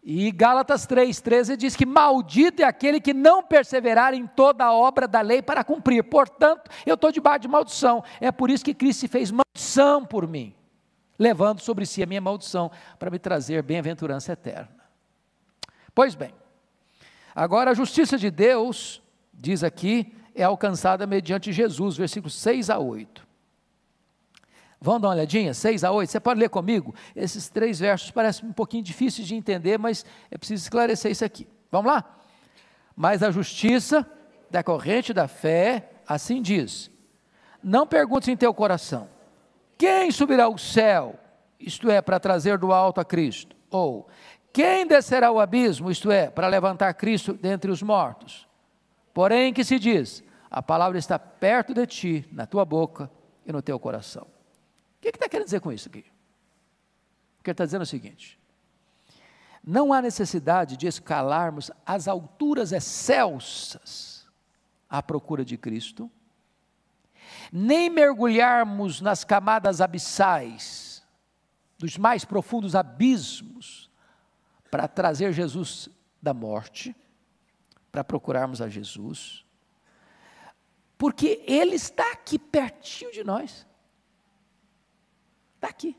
[0.06, 5.08] E Gálatas 3,13 diz que maldito é aquele que não perseverar em toda a obra
[5.08, 6.04] da lei para cumprir.
[6.04, 8.04] Portanto, eu estou debaixo de maldição.
[8.20, 10.54] É por isso que Cristo se fez maldição por mim,
[11.18, 14.84] levando sobre si a minha maldição para me trazer bem-aventurança eterna.
[15.96, 16.34] Pois bem,
[17.34, 19.02] agora a justiça de Deus,
[19.34, 23.26] diz aqui, é alcançada mediante Jesus, versículos 6 a 8.
[24.84, 25.54] Vamos dar uma olhadinha?
[25.54, 26.12] 6 a 8.
[26.12, 26.93] Você pode ler comigo?
[27.15, 31.48] Esses três versos parecem um pouquinho difíceis de entender, mas é preciso esclarecer isso aqui.
[31.72, 32.04] Vamos lá?
[32.93, 34.06] Mas a justiça
[34.52, 36.91] decorrente da fé, assim diz:
[37.63, 39.08] Não perguntes em teu coração:
[39.78, 41.17] quem subirá ao céu,
[41.58, 43.56] isto é, para trazer do alto a Cristo?
[43.72, 44.10] Ou
[44.52, 48.46] quem descerá ao abismo, isto é, para levantar Cristo dentre os mortos?
[49.13, 53.10] Porém, que se diz: a palavra está perto de ti, na tua boca
[53.46, 54.33] e no teu coração
[55.12, 56.06] que está que querendo dizer com isso aqui?
[57.39, 58.39] O que ele está dizendo é o seguinte:
[59.63, 64.26] não há necessidade de escalarmos as alturas excelsas
[64.89, 66.12] à procura de Cristo,
[67.52, 71.04] nem mergulharmos nas camadas abissais,
[71.78, 73.89] dos mais profundos abismos,
[74.70, 75.88] para trazer Jesus
[76.22, 76.96] da morte,
[77.92, 79.46] para procurarmos a Jesus,
[80.98, 83.68] porque Ele está aqui pertinho de nós.
[85.63, 85.95] Está aqui.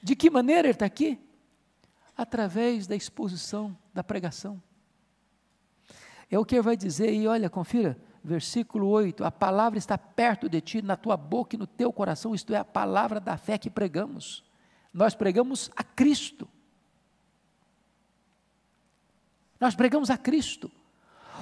[0.00, 1.18] De que maneira ele está aqui?
[2.16, 4.62] Através da exposição, da pregação.
[6.30, 10.48] É o que ele vai dizer, e olha, confira, versículo 8: a palavra está perto
[10.48, 13.58] de ti, na tua boca e no teu coração, isto é a palavra da fé
[13.58, 14.44] que pregamos.
[14.92, 16.48] Nós pregamos a Cristo.
[19.58, 20.70] Nós pregamos a Cristo.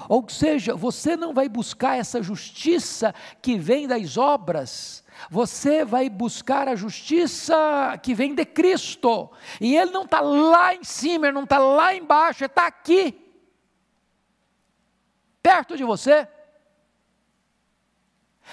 [0.08, 6.68] Ou seja, você não vai buscar essa justiça que vem das obras, você vai buscar
[6.68, 7.54] a justiça
[8.02, 11.94] que vem de Cristo, e Ele não está lá em cima, Ele não está lá
[11.94, 13.14] embaixo, Ele está aqui,
[15.42, 16.28] perto de você.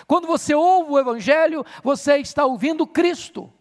[0.07, 3.51] Quando você ouve o Evangelho, você está ouvindo Cristo,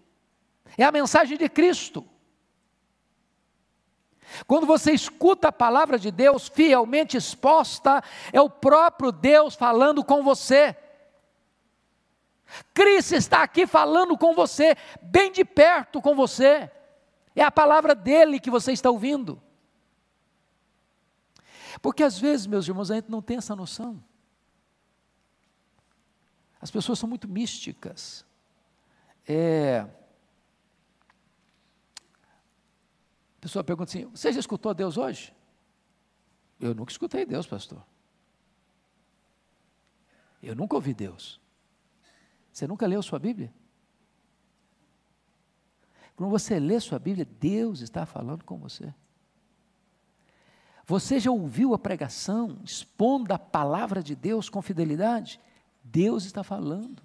[0.77, 2.07] é a mensagem de Cristo.
[4.47, 10.23] Quando você escuta a palavra de Deus fielmente exposta, é o próprio Deus falando com
[10.23, 10.77] você.
[12.73, 16.71] Cristo está aqui falando com você, bem de perto com você.
[17.35, 19.41] É a palavra dele que você está ouvindo.
[21.81, 24.03] Porque às vezes, meus irmãos, a gente não tem essa noção.
[26.61, 28.25] As pessoas são muito místicas.
[29.27, 29.87] É,
[33.39, 35.33] A pessoa pergunta assim: Você já escutou Deus hoje?
[36.61, 37.83] Eu nunca escutei Deus, pastor.
[40.43, 41.41] Eu nunca ouvi Deus.
[42.53, 43.53] Você nunca leu sua Bíblia?
[46.17, 48.93] Quando você lê sua Bíblia, Deus está falando com você.
[50.85, 55.39] Você já ouviu a pregação expondo a palavra de Deus com fidelidade?
[55.85, 57.03] Deus está falando.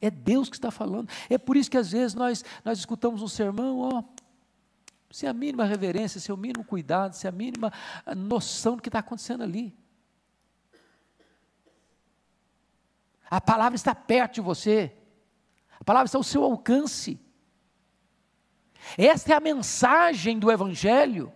[0.00, 1.10] É Deus que está falando.
[1.28, 4.02] É por isso que às vezes nós, nós escutamos um sermão, ó,
[5.12, 7.72] sem a mínima reverência, sem o mínimo cuidado, sem a mínima
[8.04, 9.76] ah, noção do que está acontecendo ali.
[13.30, 14.92] A palavra está perto de você,
[15.78, 17.20] a palavra está ao seu alcance.
[18.98, 21.32] Esta é a mensagem do Evangelho.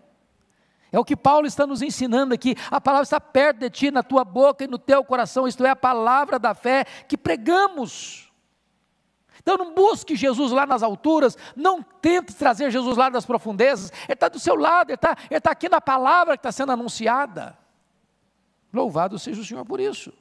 [0.90, 2.54] É o que Paulo está nos ensinando aqui.
[2.70, 5.46] A palavra está perto de ti, na tua boca e no teu coração.
[5.46, 8.32] Isto é a palavra da fé que pregamos.
[9.46, 14.14] Então não busque Jesus lá nas alturas, não tente trazer Jesus lá das profundezas, Ele
[14.14, 17.56] está do seu lado, Ele está, ele está aqui na palavra que está sendo anunciada.
[18.72, 20.12] Louvado seja o Senhor por isso.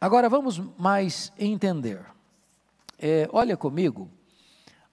[0.00, 2.06] Agora vamos mais entender.
[2.98, 4.10] É, olha comigo,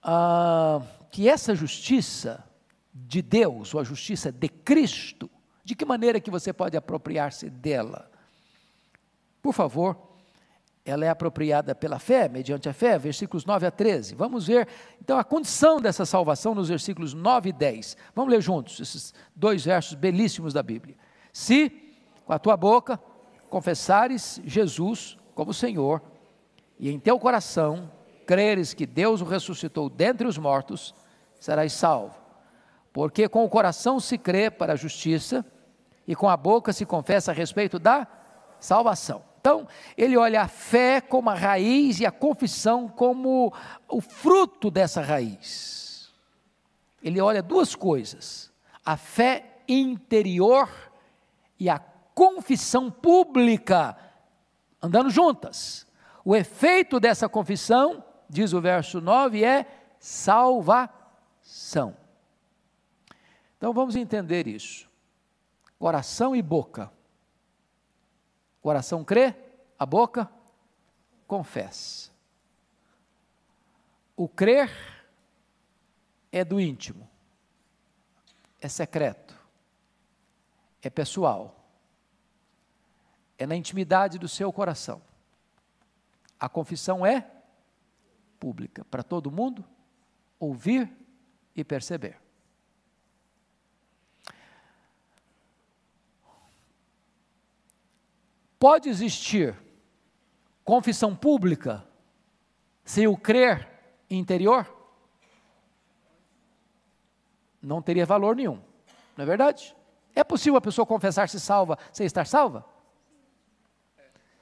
[0.01, 2.45] ah, que essa justiça
[2.93, 5.31] de Deus, ou a justiça de Cristo,
[5.63, 8.11] de que maneira que você pode apropriar-se dela?
[9.41, 10.12] Por favor,
[10.86, 14.15] ela é apropriada pela fé, mediante a fé, versículos 9 a 13.
[14.15, 14.67] Vamos ver,
[15.01, 17.95] então, a condição dessa salvação nos versículos 9 e 10.
[18.13, 20.95] Vamos ler juntos esses dois versos belíssimos da Bíblia.
[21.31, 21.71] Se,
[22.25, 22.99] com a tua boca,
[23.49, 26.01] confessares Jesus como Senhor,
[26.77, 27.89] e em teu coração
[28.25, 30.93] creres que Deus o ressuscitou dentre os mortos,
[31.39, 32.15] serás salvo.
[32.91, 35.45] Porque com o coração se crê para a justiça,
[36.05, 38.05] e com a boca se confessa a respeito da
[38.59, 39.32] salvação.
[39.43, 39.67] Então,
[39.97, 43.53] ele olha a fé como a raiz e a confissão como
[43.89, 46.09] o fruto dessa raiz.
[47.03, 48.49] Ele olha duas coisas:
[48.85, 50.69] a fé interior
[51.59, 53.97] e a confissão pública,
[54.81, 55.85] andando juntas.
[56.23, 59.65] O efeito dessa confissão, diz o verso 9, é
[59.99, 61.97] salvação.
[63.57, 64.89] Então vamos entender isso.
[65.77, 66.89] Coração e boca.
[68.64, 69.36] Coração crê,
[69.78, 70.32] a boca
[71.28, 72.09] confessa.
[74.16, 74.72] O crer
[76.32, 77.09] é do íntimo,
[78.61, 79.38] é secreto,
[80.82, 81.68] é pessoal,
[83.38, 85.01] é na intimidade do seu coração.
[86.39, 87.30] A confissão é
[88.39, 89.66] pública, para todo mundo
[90.39, 90.89] ouvir
[91.53, 92.22] e perceber.
[98.64, 99.53] Pode existir
[100.64, 101.86] confissão pública
[102.86, 103.68] sem o crer
[104.09, 104.66] interior?
[107.61, 108.61] Não teria valor nenhum,
[109.18, 109.76] não é verdade?
[110.16, 112.66] É possível a pessoa confessar-se salva sem estar salva?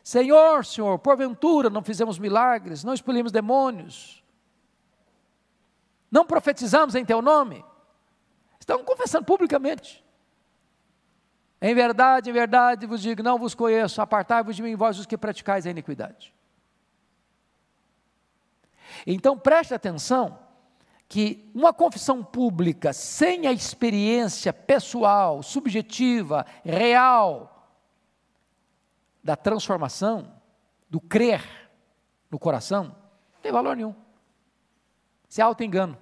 [0.03, 4.23] Senhor, Senhor, porventura não fizemos milagres, não expelimos demônios,
[6.11, 7.65] não profetizamos em Teu nome?
[8.59, 10.05] Estão confessando publicamente.
[11.61, 15.17] Em verdade, em verdade vos digo: não vos conheço, apartai-vos de mim, vós os que
[15.17, 16.33] praticais a iniquidade.
[19.05, 20.39] Então preste atenção
[21.07, 27.69] que uma confissão pública sem a experiência pessoal, subjetiva, real
[29.23, 30.33] da transformação,
[30.89, 31.69] do crer
[32.29, 33.93] no coração, não tem valor nenhum.
[35.29, 35.97] Isso é auto-engano.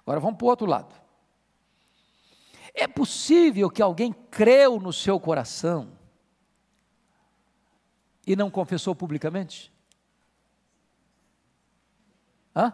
[0.00, 0.94] Agora vamos para o outro lado.
[2.74, 5.92] É possível que alguém creu no seu coração
[8.26, 9.72] e não confessou publicamente?
[12.54, 12.72] Hã?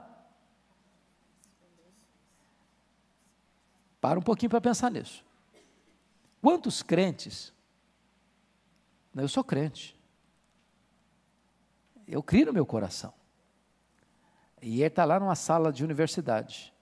[4.01, 5.24] Para um pouquinho para pensar nisso.
[6.42, 7.55] Quantos crentes?
[9.14, 9.99] Eu sou crente.
[12.07, 13.14] Eu crio no meu coração.
[14.61, 16.74] E ele está lá numa sala de universidade.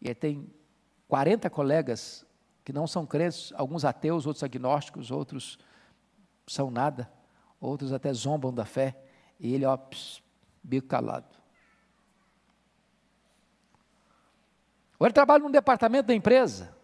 [0.00, 0.57] E ele tem
[1.08, 2.26] 40 colegas
[2.64, 5.58] que não são crentes, alguns ateus, outros agnósticos, outros
[6.46, 7.10] são nada,
[7.60, 8.96] outros até zombam da fé,
[9.40, 9.78] e ele, ó,
[10.62, 11.36] bico calado.
[14.98, 16.76] Ou ele trabalha num departamento da empresa,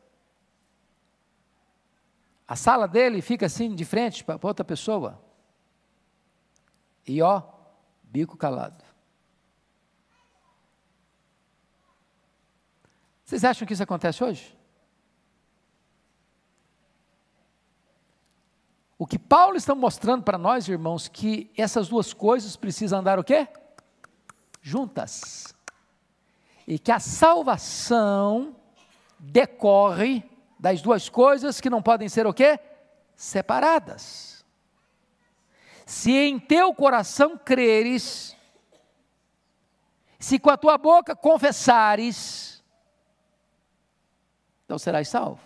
[2.47, 5.23] a sala dele fica assim de frente para outra pessoa,
[7.07, 7.43] e ó,
[8.03, 8.84] bico calado.
[13.25, 14.57] Vocês acham que isso acontece hoje?
[18.99, 23.25] O que Paulo está mostrando para nós, irmãos, que essas duas coisas precisam andar o
[23.25, 23.49] quê?
[24.63, 25.55] Juntas.
[26.67, 28.55] E que a salvação
[29.19, 30.23] decorre
[30.59, 32.59] das duas coisas que não podem ser o quê?
[33.17, 34.45] Separadas.
[35.85, 38.35] Se em teu coração creres,
[40.19, 42.54] se com a tua boca confessares,
[44.65, 45.41] então serás salvo.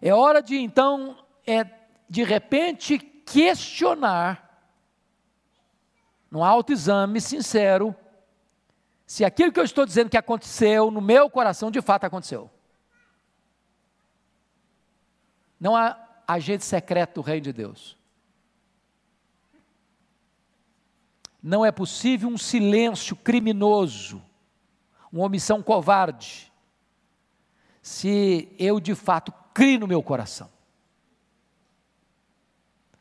[0.00, 1.64] É hora de então, é,
[2.08, 4.62] de repente, questionar,
[6.30, 7.94] num autoexame sincero,
[9.06, 12.50] se aquilo que eu estou dizendo que aconteceu no meu coração de fato aconteceu.
[15.58, 17.96] Não há agente secreto do reino de Deus.
[21.42, 24.22] Não é possível um silêncio criminoso,
[25.12, 26.52] uma omissão covarde,
[27.82, 30.50] se eu de fato crie no meu coração.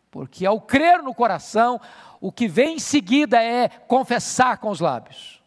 [0.10, 1.80] Porque ao crer no coração,
[2.20, 5.44] o que vem em seguida é confessar com os lábios.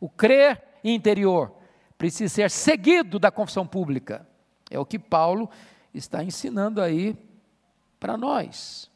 [0.00, 1.54] O crer interior
[1.96, 4.26] precisa ser seguido da confissão pública.
[4.70, 5.48] É o que Paulo
[5.92, 7.16] está ensinando aí
[8.00, 8.90] para nós.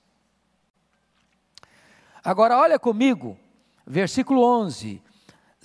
[2.24, 3.38] Agora, olha comigo,
[3.86, 5.02] versículo 11.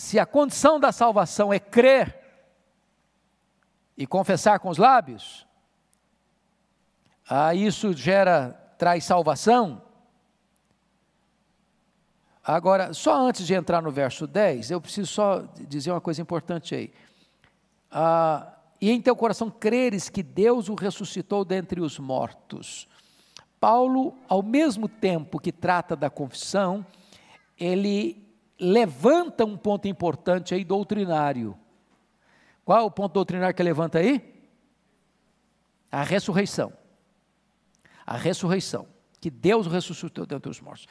[0.03, 2.19] Se a condição da salvação é crer
[3.95, 5.47] e confessar com os lábios,
[7.27, 9.81] ah, isso gera, traz salvação.
[12.43, 15.39] Agora, só antes de entrar no verso 10, eu preciso só
[15.69, 16.93] dizer uma coisa importante aí.
[17.89, 22.89] Ah, e em teu coração creres que Deus o ressuscitou dentre os mortos.
[23.57, 26.85] Paulo, ao mesmo tempo que trata da confissão,
[27.57, 28.22] ele
[28.63, 31.57] levanta um ponto importante aí doutrinário.
[32.63, 34.33] Qual é o ponto doutrinário que levanta aí?
[35.91, 36.71] A ressurreição.
[38.05, 38.87] A ressurreição.
[39.19, 40.87] Que Deus ressuscitou dentre os mortos.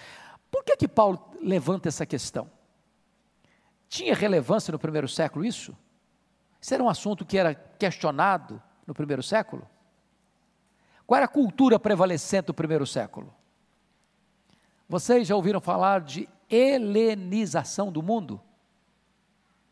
[0.50, 2.50] Por que que Paulo levanta essa questão?
[3.88, 5.76] Tinha relevância no primeiro século isso?
[6.60, 9.66] Isso era um assunto que era questionado no primeiro século.
[11.06, 13.34] Qual era a cultura prevalecente do primeiro século?
[14.88, 18.34] Vocês já ouviram falar de helenização do mundo?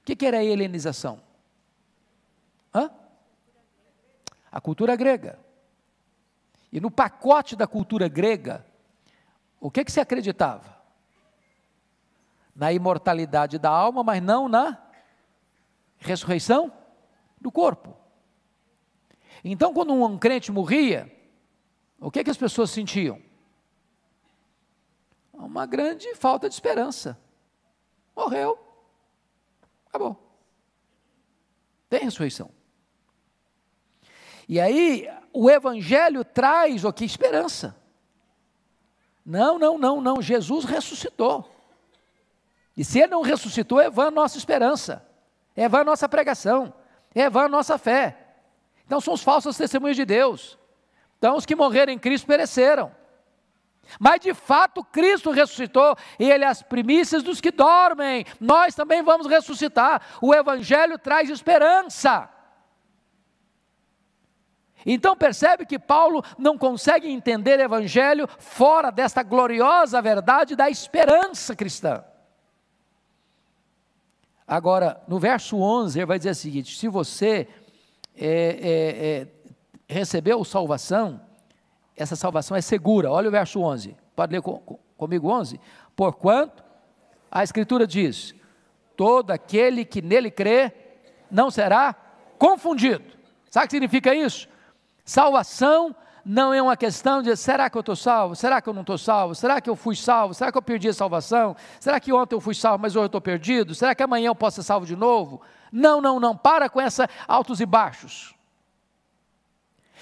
[0.01, 1.21] O que, que era a helenização?
[2.75, 2.91] Hã?
[4.51, 5.39] A cultura grega.
[6.73, 8.65] E no pacote da cultura grega,
[9.61, 10.81] o que, que se acreditava?
[12.57, 14.79] Na imortalidade da alma, mas não na
[15.99, 16.73] ressurreição
[17.41, 17.95] do corpo.
[19.45, 21.15] Então, quando um crente morria,
[21.99, 23.21] o que, que as pessoas sentiam?
[25.45, 27.19] Uma grande falta de esperança.
[28.15, 28.59] Morreu,
[29.87, 30.17] acabou.
[31.89, 32.51] Tem ressurreição.
[34.49, 37.05] E aí, o Evangelho traz o que?
[37.05, 37.77] Esperança.
[39.25, 40.21] Não, não, não, não.
[40.21, 41.49] Jesus ressuscitou.
[42.77, 45.07] E se ele não ressuscitou, é vã a nossa esperança,
[45.55, 46.73] é vã a nossa pregação,
[47.15, 48.17] é vã a nossa fé.
[48.87, 50.59] Então são os falsos testemunhos de Deus.
[51.19, 52.91] Então os que morreram em Cristo pereceram.
[53.99, 58.25] Mas de fato Cristo ressuscitou e Ele é as primícias dos que dormem.
[58.39, 60.03] Nós também vamos ressuscitar.
[60.21, 62.29] O Evangelho traz esperança.
[64.85, 71.55] Então percebe que Paulo não consegue entender o Evangelho fora desta gloriosa verdade da esperança
[71.55, 72.05] cristã.
[74.47, 77.47] Agora, no verso 11, ele vai dizer o seguinte: se você
[78.17, 79.29] é, é, é,
[79.89, 81.21] recebeu salvação,
[82.03, 83.11] essa salvação é segura.
[83.11, 83.97] Olha o verso 11.
[84.17, 84.59] Pode ler com,
[84.97, 85.61] comigo 11?
[85.95, 86.63] Porquanto
[87.31, 88.35] a Escritura diz:
[88.97, 90.73] todo aquele que nele crê
[91.31, 91.95] não será
[92.39, 93.05] confundido.
[93.51, 94.49] Sabe o que significa isso?
[95.05, 95.95] Salvação
[96.25, 98.37] não é uma questão de será que eu estou salvo?
[98.37, 99.35] Será que eu não estou salvo?
[99.35, 100.35] Será que eu fui salvo?
[100.35, 101.57] Será que eu perdi a salvação?
[101.79, 103.75] Será que ontem eu fui salvo, mas hoje eu estou perdido?
[103.75, 105.41] Será que amanhã eu posso ser salvo de novo?
[105.73, 106.37] Não, não, não.
[106.37, 108.35] Para com essa altos e baixos.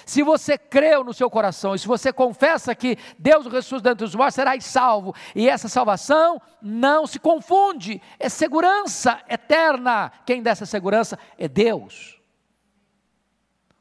[0.04, 4.14] Se você creu no seu coração e se você confessa que Deus ressuscitou dentre os
[4.14, 5.14] mortos, serás salvo.
[5.34, 10.10] E essa salvação não se confunde, é segurança eterna.
[10.24, 12.20] Quem dá essa segurança é Deus.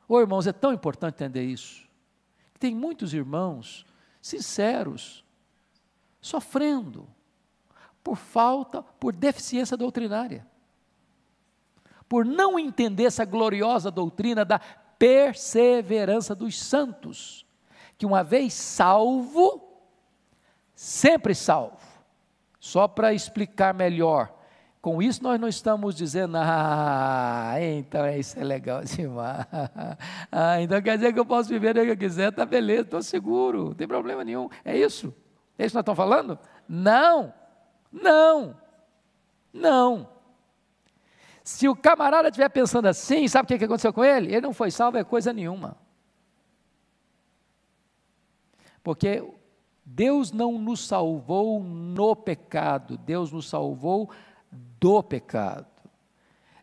[0.08, 1.88] Ô oh, irmãos, é tão importante entender isso.
[2.60, 3.86] Tem muitos irmãos
[4.22, 5.24] sinceros,
[6.22, 7.08] sofrendo
[8.04, 10.48] por falta, por deficiência doutrinária,
[12.08, 14.62] por não entender essa gloriosa doutrina da
[14.98, 17.46] perseverança dos santos,
[17.98, 19.62] que uma vez salvo,
[20.76, 21.78] sempre salvo.
[22.60, 24.38] Só para explicar melhor,
[24.82, 29.46] com isso, nós não estamos dizendo, ah, então isso é legal demais.
[30.32, 33.02] Ah, então quer dizer que eu posso viver o que eu quiser, tá beleza, estou
[33.02, 34.50] seguro, não tem problema nenhum.
[34.64, 35.14] É isso?
[35.58, 36.40] É isso que nós estamos falando?
[36.70, 37.34] Não,
[37.92, 38.56] não,
[39.52, 40.17] não.
[41.48, 44.28] Se o camarada estiver pensando assim, sabe o que aconteceu com ele?
[44.28, 45.78] Ele não foi salvo, é coisa nenhuma.
[48.84, 49.24] Porque
[49.86, 54.10] Deus não nos salvou no pecado, Deus nos salvou
[54.52, 55.68] do pecado.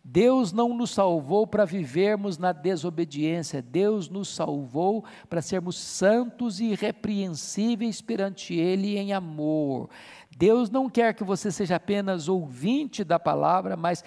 [0.07, 6.73] Deus não nos salvou para vivermos na desobediência, Deus nos salvou para sermos santos e
[6.73, 9.89] irrepreensíveis perante Ele em amor.
[10.37, 14.05] Deus não quer que você seja apenas ouvinte da palavra, mas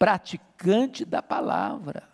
[0.00, 2.08] praticante da palavra.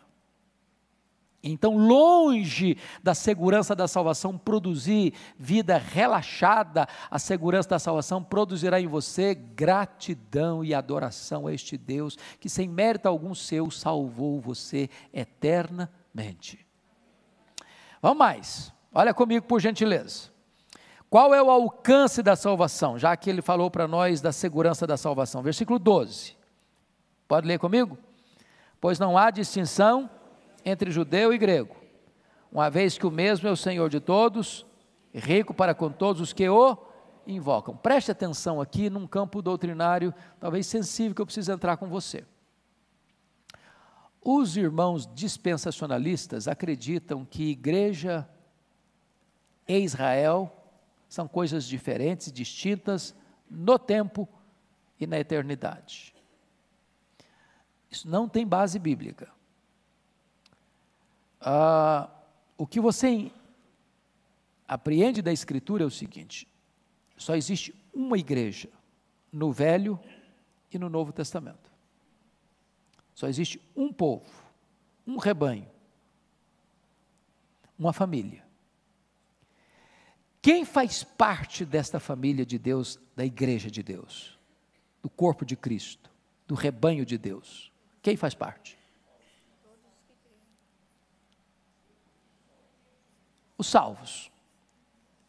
[1.41, 8.89] Então, longe da segurança da salvação produzir vida relaxada, a segurança da salvação produzirá em
[8.89, 16.67] você gratidão e adoração a este Deus que, sem mérito algum seu, salvou você eternamente.
[18.03, 20.31] Vamos mais, olha comigo por gentileza.
[21.09, 22.99] Qual é o alcance da salvação?
[22.99, 25.41] Já que ele falou para nós da segurança da salvação.
[25.41, 26.36] Versículo 12.
[27.29, 27.99] Pode ler comigo?
[28.81, 30.11] Pois não há distinção
[30.65, 31.77] entre judeu e grego,
[32.51, 34.67] uma vez que o mesmo é o Senhor de todos,
[35.15, 36.77] rico para com todos os que o
[37.27, 37.77] invocam.
[37.77, 42.25] Preste atenção aqui num campo doutrinário, talvez sensível, que eu preciso entrar com você.
[44.21, 48.29] Os irmãos dispensacionalistas acreditam que igreja
[49.69, 50.53] e Israel
[51.09, 53.15] são coisas diferentes, distintas
[53.49, 54.29] no tempo
[54.99, 56.16] e na eternidade.
[57.97, 59.35] Isso não tem base bíblica
[61.49, 62.11] ah,
[62.59, 63.31] o que você
[64.67, 66.49] apreende da Escritura é o seguinte:
[67.17, 68.69] só existe uma igreja
[69.33, 69.99] no Velho
[70.73, 71.71] e no Novo Testamento.
[73.15, 74.29] Só existe um povo,
[75.07, 75.69] um rebanho,
[77.79, 78.45] uma família.
[80.43, 84.37] Quem faz parte desta família de Deus, da igreja de Deus,
[85.01, 86.11] do corpo de Cristo,
[86.47, 87.73] do rebanho de Deus?
[88.07, 88.79] Quem faz parte?
[93.59, 94.31] Os salvos.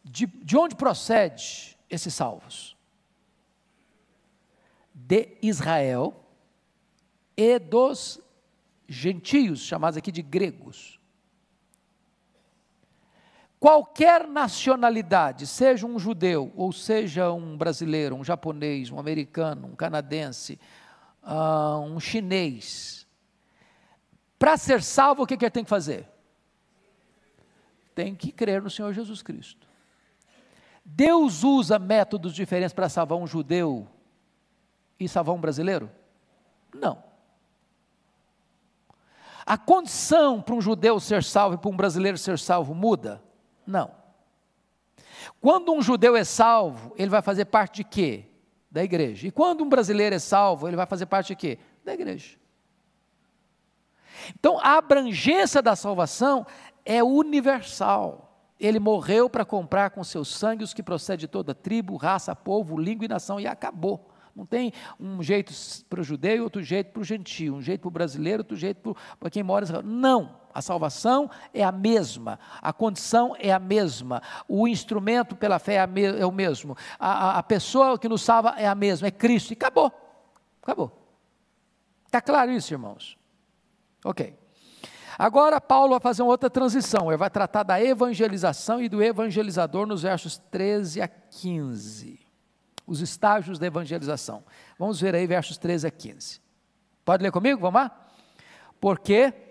[0.03, 2.77] De, de onde procede esses salvos?
[4.93, 6.23] De Israel
[7.35, 8.19] e dos
[8.87, 10.99] gentios, chamados aqui de gregos.
[13.59, 20.59] Qualquer nacionalidade, seja um judeu, ou seja um brasileiro, um japonês, um americano, um canadense,
[21.27, 23.05] uh, um chinês,
[24.39, 26.07] para ser salvo, o que, que ele tem que fazer?
[27.93, 29.67] Tem que crer no Senhor Jesus Cristo.
[30.85, 33.87] Deus usa métodos diferentes para salvar um judeu
[34.99, 35.91] e salvar um brasileiro?
[36.73, 37.03] Não.
[39.45, 43.21] A condição para um judeu ser salvo e para um brasileiro ser salvo muda?
[43.65, 43.91] Não.
[45.41, 48.25] Quando um judeu é salvo, ele vai fazer parte de quê?
[48.69, 49.27] Da igreja.
[49.27, 51.59] E quando um brasileiro é salvo, ele vai fazer parte de quê?
[51.85, 52.37] Da igreja.
[54.37, 56.45] Então, a abrangência da salvação
[56.85, 58.27] é universal.
[58.59, 62.77] Ele morreu para comprar com seu sangue os que procedem de toda tribo, raça, povo,
[62.77, 64.09] língua e nação, e acabou.
[64.35, 65.51] Não tem um jeito
[65.89, 68.95] para o judeu outro jeito para o gentio, um jeito para o brasileiro, outro jeito
[69.19, 69.83] para quem mora em Israel.
[69.83, 75.75] Não, a salvação é a mesma, a condição é a mesma, o instrumento pela fé
[75.75, 79.51] é, é o mesmo, a, a, pessoa que nos salva é a mesma, é Cristo,
[79.51, 79.91] e acabou,
[80.63, 80.91] acabou.
[82.07, 83.19] Está claro isso, irmãos?
[84.03, 84.35] Ok.
[85.15, 89.85] Agora Paulo vai fazer uma outra transição, ele vai tratar da evangelização e do evangelizador
[89.85, 92.19] nos versos 13 a 15
[92.87, 94.43] os estágios da evangelização.
[94.79, 96.41] Vamos ver aí versos 13 a 15.
[97.05, 97.59] Pode ler comigo?
[97.59, 98.07] Vamos lá?
[98.79, 99.46] Porque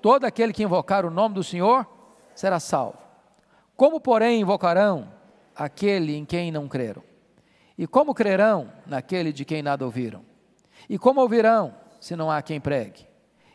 [0.00, 1.86] todo aquele que invocar o nome do Senhor
[2.34, 2.98] será salvo.
[3.76, 5.10] Como, porém, invocarão
[5.54, 7.02] aquele em quem não creram?
[7.76, 10.22] E como crerão naquele de quem nada ouviram?
[10.88, 13.06] E como ouvirão se não há quem pregue?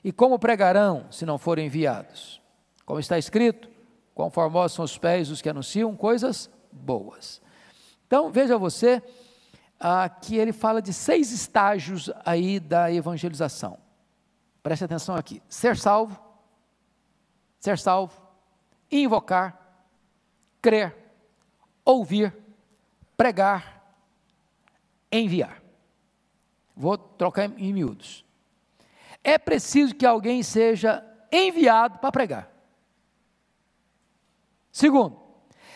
[0.04, 2.42] E como pregarão se não forem enviados?
[2.86, 3.70] Como está escrito,
[4.14, 4.32] quão
[4.70, 7.42] são os pés dos que anunciam coisas boas.
[8.08, 9.02] Então, veja você,
[9.80, 13.78] ah, que ele fala de seis estágios aí da evangelização.
[14.64, 16.20] Preste atenção aqui: ser salvo,
[17.60, 18.22] ser salvo,
[18.92, 19.60] invocar,
[20.62, 20.96] crer,
[21.84, 22.36] ouvir,
[23.16, 23.84] pregar,
[25.12, 25.62] enviar.
[26.76, 28.26] Vou trocar em miúdos.
[29.24, 32.52] É preciso que alguém seja enviado para pregar.
[34.72, 35.20] Segundo,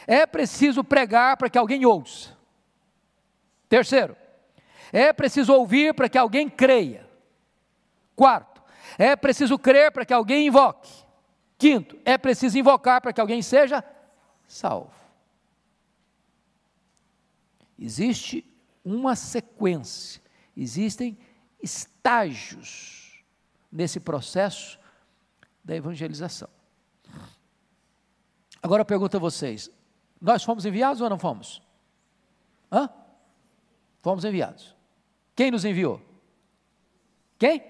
[0.06, 2.38] é preciso pregar para que alguém ouça.
[3.70, 4.16] Terceiro,
[4.92, 7.08] é preciso ouvir para que alguém creia.
[8.16, 8.62] Quarto,
[8.98, 10.92] é preciso crer para que alguém invoque.
[11.60, 13.84] Quinto, é preciso invocar para que alguém seja
[14.48, 14.94] salvo.
[17.78, 18.46] Existe
[18.84, 20.22] uma sequência,
[20.56, 21.18] existem
[21.62, 23.22] estágios
[23.70, 24.80] nesse processo
[25.62, 26.50] da evangelização.
[28.64, 29.70] Agora eu pergunto a vocês:
[30.20, 31.62] nós fomos enviados ou não fomos?
[32.72, 32.90] Hã?
[34.02, 34.74] Fomos enviados.
[35.36, 36.02] Quem nos enviou?
[37.38, 37.62] Quem?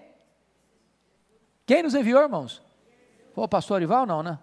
[1.66, 2.69] Quem nos enviou, irmãos?
[3.34, 4.40] Foi o pastor Ival, não, né?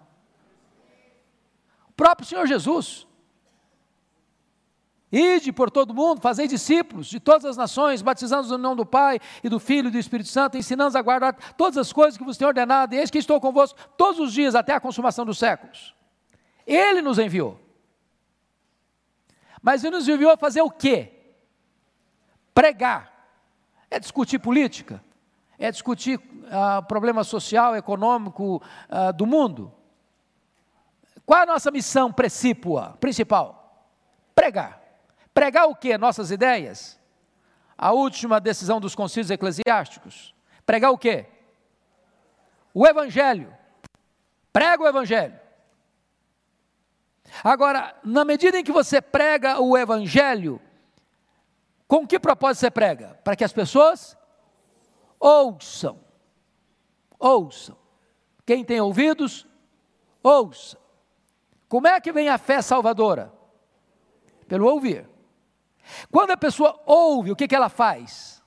[1.89, 3.07] O próprio Senhor Jesus.
[5.11, 9.19] Ide por todo mundo, fazei discípulos de todas as nações, batizando no nome do Pai
[9.41, 12.37] e do Filho e do Espírito Santo, ensinando a guardar todas as coisas que vos
[12.37, 15.95] tenho ordenado, e eis que estou convosco todos os dias até a consumação dos séculos.
[16.65, 17.57] Ele nos enviou.
[19.61, 21.13] Mas ele nos enviou a fazer o quê?
[22.53, 23.17] Pregar
[23.89, 25.01] é discutir política,
[25.59, 29.73] é discutir uh, problema social, econômico uh, do mundo.
[31.25, 33.85] Qual é a nossa missão precípua, principal?
[34.33, 34.81] Pregar.
[35.33, 35.97] Pregar o que?
[35.97, 36.99] Nossas ideias?
[37.77, 40.33] A última decisão dos concílios eclesiásticos.
[40.65, 41.25] Pregar o que?
[42.73, 43.53] O Evangelho.
[44.53, 45.39] Prega o Evangelho.
[47.43, 50.61] Agora, na medida em que você prega o Evangelho,
[51.87, 53.19] com que propósito você prega?
[53.23, 54.16] Para que as pessoas
[55.19, 55.99] ouçam.
[57.19, 57.77] Ouçam.
[58.45, 59.47] Quem tem ouvidos,
[60.23, 60.77] ouça.
[61.67, 63.33] Como é que vem a fé salvadora?
[64.47, 65.07] Pelo ouvir.
[66.11, 68.43] Quando a pessoa ouve, o que, que ela faz?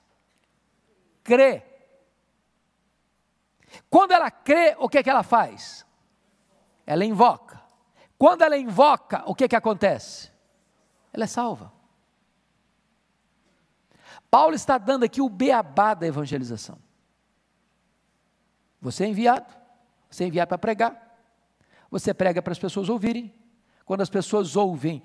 [1.23, 1.63] Crê.
[3.89, 5.87] Quando ela crê, o que, que ela faz?
[6.87, 7.61] Ela invoca.
[8.19, 10.31] Quando ela invoca, o que, que acontece?
[11.13, 11.73] Ela é salva.
[14.31, 16.79] Paulo está dando aqui o beabá da evangelização.
[18.81, 19.53] Você é enviado,
[20.09, 21.19] você é enviado para pregar.
[21.91, 23.35] Você prega para as pessoas ouvirem.
[23.85, 25.03] Quando as pessoas ouvem,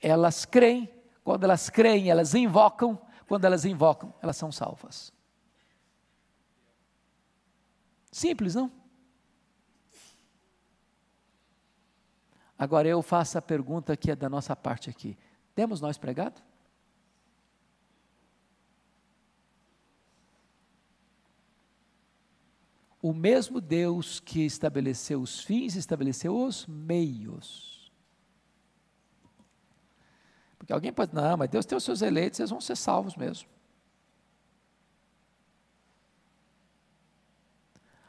[0.00, 0.90] elas creem.
[1.22, 2.98] Quando elas creem, elas invocam.
[3.28, 5.12] Quando elas invocam, elas são salvas.
[8.10, 8.72] Simples, não?
[12.58, 15.18] Agora eu faço a pergunta que é da nossa parte aqui:
[15.54, 16.40] temos nós pregado?
[23.06, 27.92] O mesmo Deus que estabeleceu os fins, estabeleceu os meios.
[30.58, 33.48] Porque alguém pode, não, mas Deus tem os seus eleitos, eles vão ser salvos mesmo.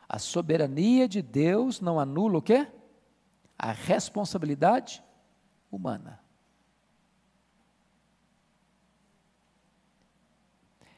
[0.10, 2.68] A soberania de Deus não anula o quê?
[3.56, 5.04] A responsabilidade
[5.72, 6.20] humana.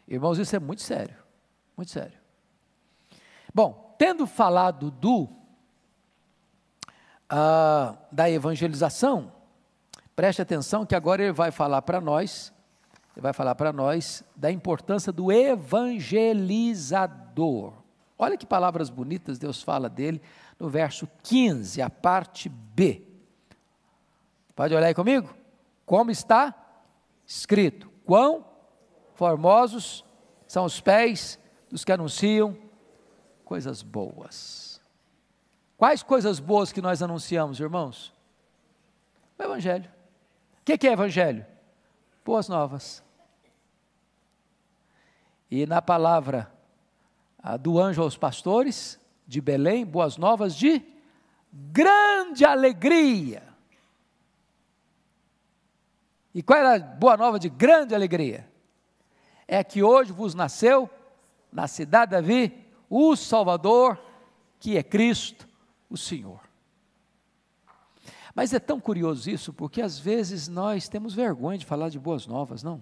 [0.08, 1.22] Irmãos, isso é muito sério,
[1.76, 2.18] muito sério.
[3.54, 5.30] Bom, tendo falado do
[7.30, 9.34] uh, da evangelização,
[10.16, 12.54] preste atenção que agora ele vai falar para nós,
[13.14, 17.74] ele vai falar para nós da importância do evangelizador.
[18.18, 20.22] Olha que palavras bonitas Deus fala dele
[20.58, 23.06] no verso 15, a parte B.
[24.56, 25.36] Pode olhar aí comigo?
[25.86, 26.56] Como está
[27.28, 28.46] escrito: Quão
[29.14, 30.06] formosos
[30.48, 31.38] são os pés
[31.70, 32.69] dos que anunciam
[33.50, 34.80] coisas boas.
[35.76, 38.14] Quais coisas boas que nós anunciamos, irmãos?
[39.40, 39.90] O Evangelho.
[40.62, 41.44] O que é Evangelho?
[42.24, 43.04] Boas novas.
[45.50, 46.54] E na palavra
[47.60, 50.86] do anjo aos pastores de Belém, boas novas de
[51.52, 53.42] grande alegria.
[56.36, 58.48] E qual era a boa nova de grande alegria?
[59.48, 60.88] É que hoje vos nasceu,
[61.52, 64.00] na cidade de Davi, o Salvador,
[64.60, 65.48] que é Cristo,
[65.90, 66.42] o Senhor.
[68.34, 72.26] Mas é tão curioso isso, porque às vezes nós temos vergonha de falar de boas
[72.26, 72.82] novas, não?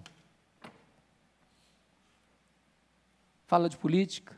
[3.46, 4.36] Fala de política,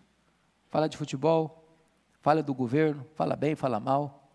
[0.68, 1.64] fala de futebol,
[2.20, 4.28] fala do governo, fala bem, fala mal.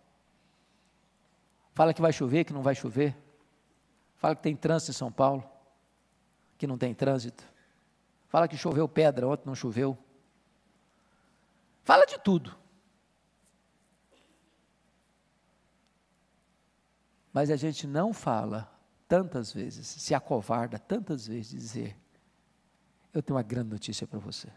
[1.73, 3.15] Fala que vai chover, que não vai chover.
[4.15, 5.43] Fala que tem trânsito em São Paulo,
[6.57, 7.43] que não tem trânsito.
[8.27, 9.97] Fala que choveu pedra, ontem não choveu.
[11.85, 12.57] Fala de tudo.
[17.31, 18.75] Mas a gente não fala
[19.07, 21.97] tantas vezes, se acovarda tantas vezes dizer:
[23.13, 24.49] Eu tenho uma grande notícia para você.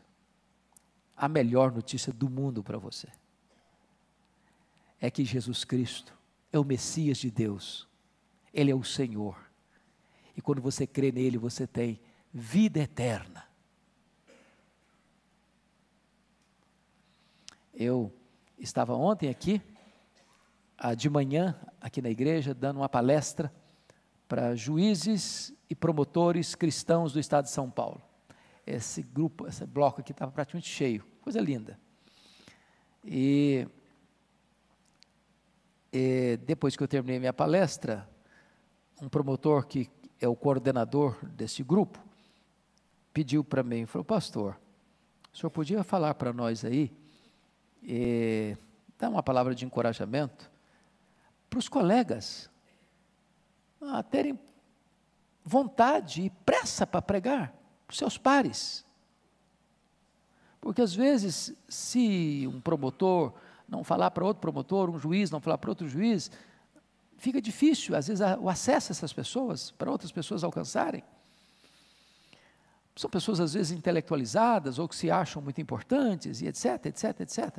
[1.15, 3.09] A melhor notícia do mundo para você.
[4.99, 6.17] É que Jesus Cristo
[6.51, 7.87] é o Messias de Deus.
[8.55, 9.39] Ele é o Senhor.
[10.35, 12.01] E quando você crê nele, você tem
[12.33, 13.48] vida eterna.
[17.81, 18.13] Eu
[18.59, 19.63] estava ontem aqui,
[20.77, 23.55] ah, de manhã, aqui na igreja, dando uma palestra
[24.27, 28.03] para juízes e promotores cristãos do estado de São Paulo.
[28.67, 31.79] Esse grupo, esse bloco aqui estava praticamente cheio, coisa linda.
[33.05, 33.65] E,
[35.93, 38.11] e depois que eu terminei minha palestra,
[39.01, 39.89] um promotor que
[40.21, 42.05] é o coordenador desse grupo
[43.13, 44.61] pediu para mim, falou, pastor,
[45.33, 46.98] o senhor podia falar para nós aí
[47.83, 48.57] e
[48.99, 50.51] dar uma palavra de encorajamento
[51.49, 52.51] para os colegas
[53.81, 54.39] a terem
[55.45, 57.53] vontade e pressa para pregar,
[57.87, 58.85] para os seus pares.
[60.61, 63.33] Porque às vezes, se um promotor
[63.69, 66.31] não falar para outro promotor, um juiz não falar para outro juiz,
[67.17, 71.03] fica difícil, às vezes, o acesso a essas pessoas, para outras pessoas alcançarem.
[72.99, 77.59] São pessoas, às vezes, intelectualizadas ou que se acham muito importantes, e etc, etc, etc.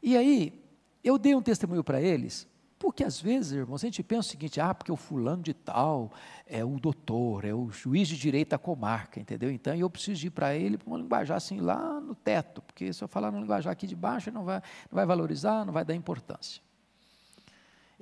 [0.00, 0.64] E aí,
[1.02, 2.46] eu dei um testemunho para eles,
[2.78, 6.12] porque às vezes, irmãos, a gente pensa o seguinte: ah, porque o fulano de tal
[6.46, 9.50] é o doutor, é o juiz de direito da comarca, entendeu?
[9.50, 13.02] Então eu preciso ir para ele para uma linguajar assim lá no teto, porque se
[13.02, 15.84] eu falar no linguajar aqui de baixo, ele não vai, não vai valorizar, não vai
[15.84, 16.62] dar importância.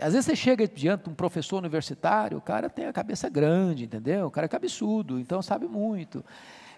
[0.00, 3.84] Às vezes você chega diante de um professor universitário, o cara tem a cabeça grande,
[3.84, 4.26] entendeu?
[4.26, 6.24] O cara é cabeçudo, então sabe muito.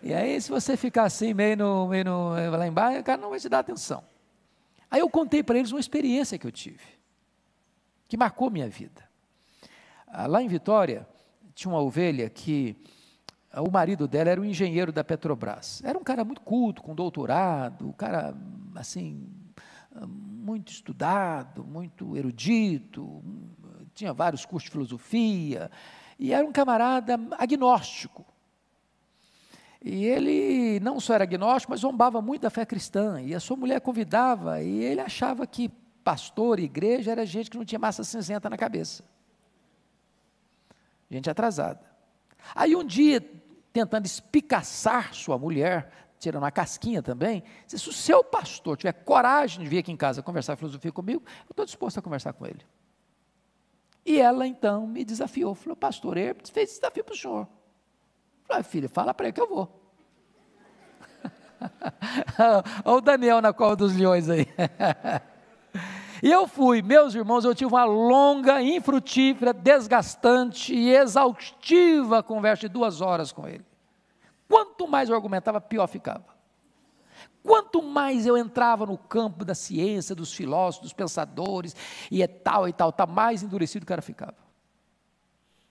[0.02, 3.30] E aí, se você ficar assim, meio, no, meio no, lá embaixo, o cara não
[3.30, 4.04] vai te dar atenção.
[4.90, 6.84] Aí eu contei para eles uma experiência que eu tive,
[8.06, 9.02] que marcou minha vida.
[10.06, 11.08] Ah, lá em Vitória,
[11.54, 12.76] tinha uma ovelha que
[13.50, 15.82] ah, o marido dela era um engenheiro da Petrobras.
[15.82, 18.34] Era um cara muito culto, com doutorado, um cara,
[18.74, 19.26] assim,
[20.46, 23.20] muito estudado, muito erudito,
[23.92, 25.68] tinha vários cursos de filosofia,
[26.16, 28.24] e era um camarada agnóstico.
[29.82, 33.20] E ele não só era agnóstico, mas zombava muito da fé cristã.
[33.20, 35.68] E a sua mulher convidava, e ele achava que
[36.04, 39.04] pastor, igreja, era gente que não tinha massa cinzenta na cabeça.
[41.10, 41.80] Gente atrasada.
[42.54, 43.20] Aí um dia,
[43.72, 49.68] tentando espicaçar sua mulher, tirando uma casquinha também, se o seu pastor tiver coragem de
[49.68, 52.64] vir aqui em casa conversar filosofia comigo, eu estou disposto a conversar com ele.
[54.04, 57.48] E ela então me desafiou, falou, pastor, ele fez desafio para o senhor.
[58.44, 59.82] Falei, filha, fala para ele que eu vou.
[62.84, 64.46] Olha o Daniel na cova dos leões aí.
[66.22, 72.68] e eu fui, meus irmãos, eu tive uma longa, infrutífera, desgastante e exaustiva conversa de
[72.68, 73.64] duas horas com ele.
[74.48, 76.36] Quanto mais eu argumentava, pior ficava.
[77.42, 81.74] Quanto mais eu entrava no campo da ciência, dos filósofos, dos pensadores,
[82.10, 84.36] e é tal e tal, tá mais endurecido o cara ficava.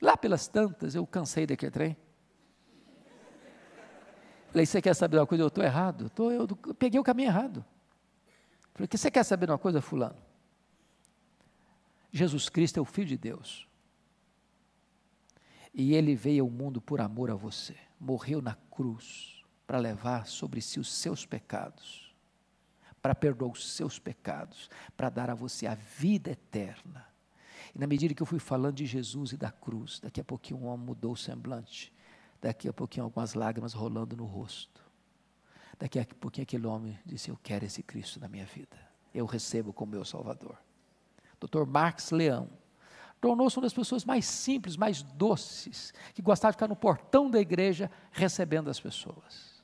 [0.02, 1.98] Lá pelas tantas, eu cansei daquele trem.
[4.50, 5.44] Falei, você quer saber uma coisa?
[5.44, 6.10] Eu estou errado.
[6.10, 7.66] Tô, eu, eu, peguei o caminho errado.
[8.74, 10.16] Falei, você quer saber uma coisa, fulano?
[12.10, 13.68] Jesus Cristo é o Filho de Deus.
[15.74, 17.76] E ele veio ao mundo por amor a você.
[18.06, 22.16] Morreu na cruz para levar sobre si os seus pecados,
[23.02, 27.08] para perdoar os seus pecados, para dar a você a vida eterna.
[27.74, 30.60] E na medida que eu fui falando de Jesus e da cruz, daqui a pouquinho
[30.60, 31.92] um homem mudou o semblante
[32.46, 34.80] Daqui a pouquinho, algumas lágrimas rolando no rosto.
[35.80, 38.78] Daqui a pouquinho, aquele homem disse: Eu quero esse Cristo na minha vida.
[39.12, 40.56] Eu recebo como meu Salvador.
[41.40, 41.66] Dr.
[41.66, 42.48] Marx Leão
[43.20, 47.40] tornou-se uma das pessoas mais simples, mais doces, que gostava de ficar no portão da
[47.40, 49.56] igreja recebendo as pessoas.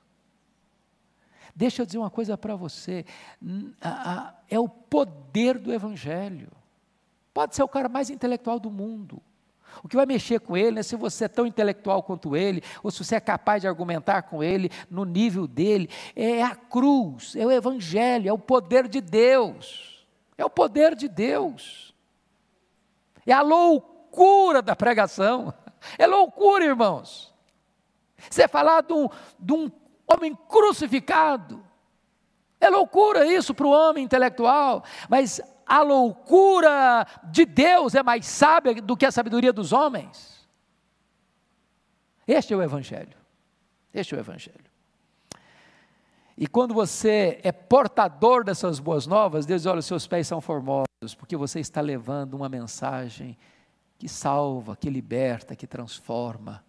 [1.55, 3.05] Deixa eu dizer uma coisa para você:
[4.49, 6.51] é o poder do Evangelho.
[7.33, 9.21] Pode ser o cara mais intelectual do mundo,
[9.83, 12.91] o que vai mexer com ele é se você é tão intelectual quanto ele, ou
[12.91, 15.89] se você é capaz de argumentar com ele no nível dele.
[16.15, 20.05] É a cruz, é o Evangelho, é o poder de Deus.
[20.37, 21.90] É o poder de Deus.
[23.25, 25.53] É a loucura da pregação.
[25.97, 27.33] É loucura, irmãos.
[28.29, 29.09] Você falar de um,
[29.39, 29.71] de um
[30.07, 31.63] homem crucificado.
[32.59, 38.75] É loucura isso para o homem intelectual, mas a loucura de Deus é mais sábia
[38.75, 40.47] do que a sabedoria dos homens.
[42.27, 43.17] Este é o Evangelho.
[43.93, 44.70] Este é o Evangelho.
[46.41, 50.41] E quando você é portador dessas boas novas, Deus diz: olha, os seus pés são
[50.41, 53.37] formosos, porque você está levando uma mensagem
[53.99, 56.65] que salva, que liberta, que transforma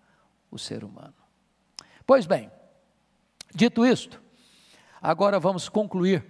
[0.51, 1.14] o ser humano.
[2.07, 2.51] Pois bem,
[3.55, 4.20] dito isto,
[5.01, 6.23] agora vamos concluir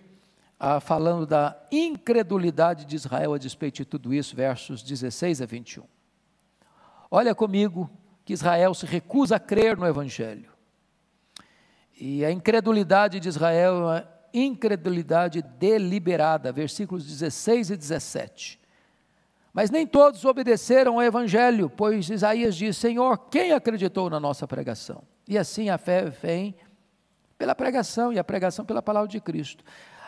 [0.61, 5.83] ah, falando da incredulidade de Israel a despeito de tudo isso, versos 16 a 21.
[7.11, 7.91] Olha comigo
[8.25, 10.52] que Israel se recusa a crer no Evangelho.
[11.99, 18.61] E a incredulidade de Israel é uma incredulidade deliberada, versículos 16 e 17.
[19.53, 25.03] Mas nem todos obedeceram ao Evangelho, pois Isaías diz: Senhor, quem acreditou na nossa pregação?
[25.29, 26.55] E assim a fé vem
[27.37, 29.65] pela pregação, e a pregação pela palavra de Cristo.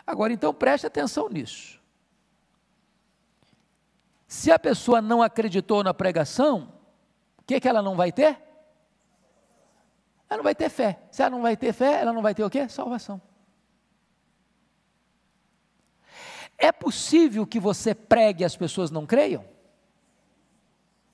[0.07, 1.81] Agora, então, preste atenção nisso.
[4.27, 6.73] Se a pessoa não acreditou na pregação,
[7.37, 8.37] o que, que ela não vai ter?
[10.29, 10.99] Ela não vai ter fé.
[11.11, 12.67] Se ela não vai ter fé, ela não vai ter o quê?
[12.67, 13.21] Salvação.
[16.57, 19.45] É possível que você pregue e as pessoas não creiam?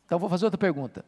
[0.05, 1.03] Então vou fazer outra pergunta.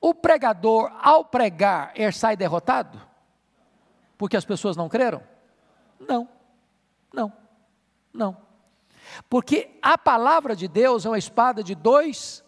[0.00, 3.00] O pregador, ao pregar, ele sai derrotado?
[4.16, 5.22] Porque as pessoas não creram?
[5.98, 6.28] Não,
[7.12, 7.32] não,
[8.12, 8.36] não.
[9.28, 12.44] Porque a palavra de Deus é uma espada de dois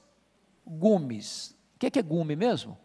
[0.66, 1.56] gumes.
[1.74, 2.78] O que é, gume mesmo?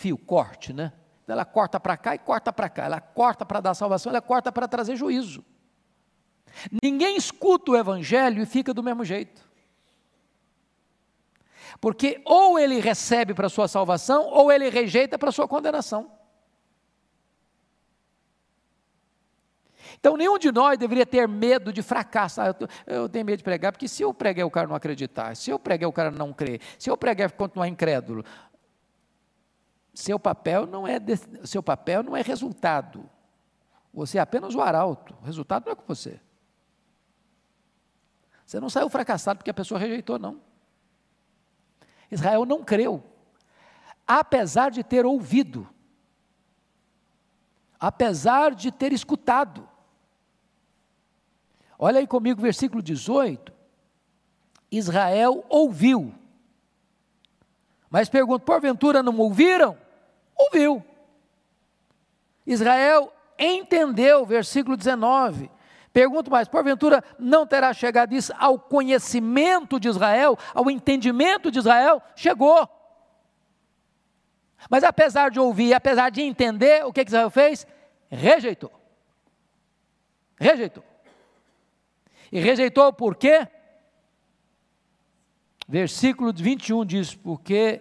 [0.00, 0.94] Fio, corte, né?
[1.28, 2.86] Ela corta para cá e corta para cá.
[2.86, 5.44] Ela corta para dar salvação, ela corta para trazer juízo.
[6.82, 9.46] Ninguém escuta o evangelho e fica do mesmo jeito.
[11.82, 16.10] Porque ou ele recebe para sua salvação, ou ele rejeita para sua condenação.
[19.98, 22.46] Então, nenhum de nós deveria ter medo de fracassar.
[22.46, 25.50] Eu, eu, tenho medo de pregar, porque se eu pregar o cara não acreditar, se
[25.50, 28.24] eu pregar o cara não crer, se eu pregar continuar incrédulo,
[29.92, 30.98] seu papel não é
[31.44, 33.08] seu papel não é resultado.
[33.92, 35.16] Você é apenas o arauto.
[35.20, 36.20] O resultado não é com você.
[38.46, 40.40] Você não saiu fracassado porque a pessoa rejeitou, não.
[42.10, 43.04] Israel não creu,
[44.06, 45.68] apesar de ter ouvido,
[47.78, 49.68] apesar de ter escutado.
[51.78, 53.52] Olha aí comigo, versículo 18.
[54.70, 56.14] Israel ouviu.
[57.90, 59.76] Mas pergunto, porventura não ouviram?
[60.36, 60.82] Ouviu.
[62.46, 65.50] Israel entendeu, versículo 19.
[65.92, 72.00] Pergunto mais, porventura não terá chegado isso ao conhecimento de Israel, ao entendimento de Israel?
[72.14, 72.68] Chegou.
[74.68, 77.66] Mas apesar de ouvir, apesar de entender, o que Israel fez?
[78.08, 78.70] Rejeitou.
[80.38, 80.84] Rejeitou.
[82.30, 83.48] E rejeitou por quê?
[85.70, 87.80] Versículo 21 diz: Porque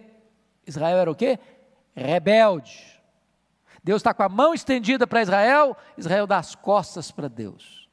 [0.67, 1.39] Israel era o quê?
[1.95, 3.01] Rebelde.
[3.83, 7.89] Deus está com a mão estendida para Israel, Israel dá as costas para Deus.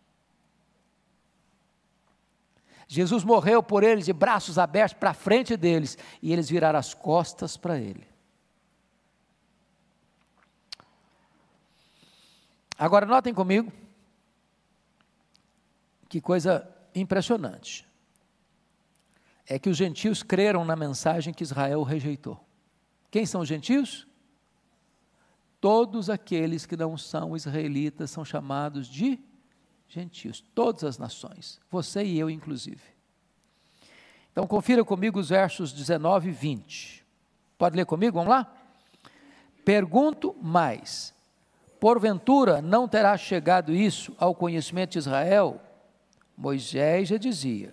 [2.86, 7.56] Jesus morreu por eles de braços abertos para frente deles, e eles viraram as costas
[7.56, 8.06] para ele.
[12.78, 13.72] Agora notem comigo,
[16.06, 17.88] que coisa impressionante.
[19.46, 22.40] É que os gentios creram na mensagem que Israel rejeitou.
[23.10, 24.06] Quem são os gentios?
[25.60, 29.18] Todos aqueles que não são israelitas são chamados de
[29.88, 32.82] gentios, todas as nações, você e eu inclusive.
[34.32, 37.06] Então confira comigo os versos 19 e 20.
[37.56, 38.18] Pode ler comigo?
[38.18, 38.52] Vamos lá?
[39.64, 41.14] Pergunto mais:
[41.80, 45.60] porventura não terá chegado isso ao conhecimento de Israel?
[46.36, 47.72] Moisés já dizia: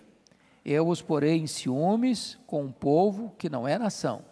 [0.65, 4.23] Eu os porei em ciúmes com um povo que não é nação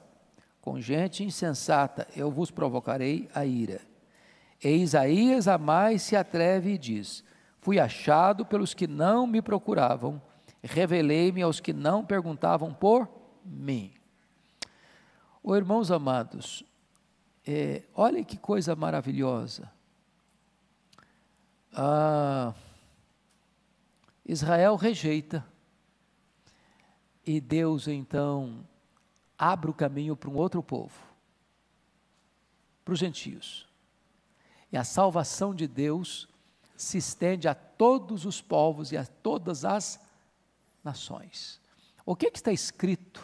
[0.61, 3.81] com gente insensata eu vos provocarei a ira.
[4.63, 7.23] E Isaías a mais se atreve e diz:
[7.59, 10.21] Fui achado pelos que não me procuravam,
[10.61, 13.09] revelei-me aos que não perguntavam por
[13.43, 13.91] mim.
[15.43, 16.63] Oh, irmãos amados,
[17.45, 19.71] é, olha que coisa maravilhosa.
[21.73, 22.53] Ah,
[24.23, 25.43] Israel rejeita,
[27.25, 28.67] e Deus então
[29.37, 30.93] abre o caminho para um outro povo,
[32.83, 33.67] para os gentios.
[34.71, 36.27] E a salvação de Deus
[36.75, 39.99] se estende a todos os povos e a todas as
[40.83, 41.61] nações.
[42.05, 43.23] O que, que está escrito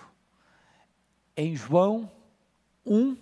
[1.36, 2.12] em João
[2.86, 3.18] 1,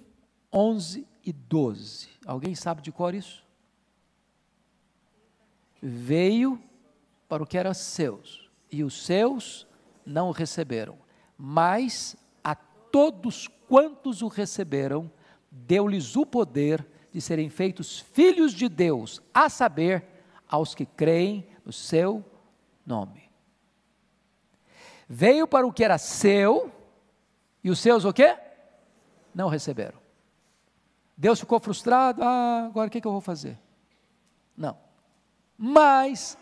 [0.51, 2.09] 11 e 12?
[2.25, 3.45] Alguém sabe de cor isso?
[5.81, 6.61] Veio
[7.27, 9.67] para o que era seus, e os seus
[10.05, 10.97] não o receberam,
[11.37, 12.15] mas
[12.95, 15.11] todos quantos o receberam,
[15.51, 20.05] deu-lhes o poder de serem feitos filhos de Deus, a saber,
[20.47, 22.23] aos que creem no seu
[22.85, 23.29] nome.
[25.09, 26.71] Veio para o que era seu,
[27.61, 28.37] e os seus o quê?
[29.33, 29.99] Não receberam.
[31.17, 33.59] Deus ficou frustrado, ah, agora o que, que eu vou fazer?
[34.55, 34.77] Não.
[35.57, 36.37] Mas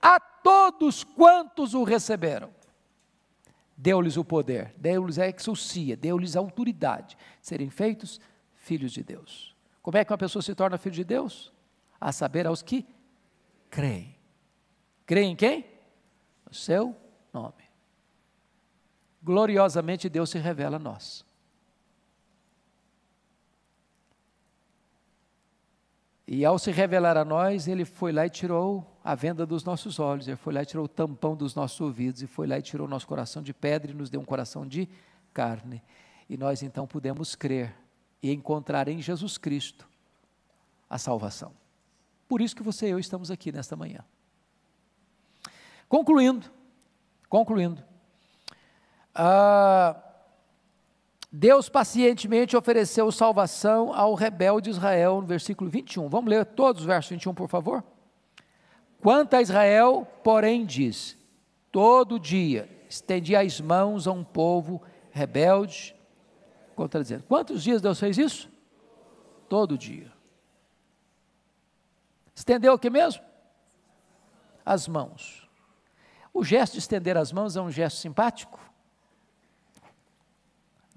[0.00, 2.48] a todos quantos o receberam,
[3.80, 8.20] deu-lhes o poder, deu-lhes a exousia, deu-lhes a autoridade de serem feitos
[8.54, 9.56] filhos de Deus.
[9.80, 11.50] Como é que uma pessoa se torna filho de Deus?
[11.98, 12.86] A saber, aos que
[13.70, 14.14] creem.
[15.06, 15.64] Creem em quem?
[16.46, 16.94] No seu
[17.32, 17.64] nome.
[19.22, 21.24] Gloriosamente Deus se revela a nós.
[26.26, 29.98] E ao se revelar a nós, ele foi lá e tirou a venda dos nossos
[29.98, 32.62] olhos, ele foi lá e tirou o tampão dos nossos ouvidos, e foi lá e
[32.62, 34.88] tirou o nosso coração de pedra e nos deu um coração de
[35.34, 35.82] carne.
[36.28, 37.74] E nós então pudemos crer
[38.22, 39.88] e encontrar em Jesus Cristo
[40.88, 41.52] a salvação.
[42.28, 44.04] Por isso que você e eu estamos aqui nesta manhã.
[45.88, 46.48] Concluindo,
[47.28, 47.82] concluindo,
[49.12, 50.00] ah,
[51.32, 56.08] Deus pacientemente ofereceu salvação ao rebelde Israel, no versículo 21.
[56.08, 57.82] Vamos ler todos os versos 21, por favor?
[59.00, 61.16] Quanto a Israel, porém, diz:
[61.72, 65.94] todo dia estendi as mãos a um povo rebelde,
[66.74, 67.24] contradizendo.
[67.24, 68.50] Quantos dias Deus fez isso?
[69.48, 70.12] Todo dia.
[72.34, 73.22] Estendeu o que mesmo?
[74.64, 75.48] As mãos.
[76.32, 78.60] O gesto de estender as mãos é um gesto simpático?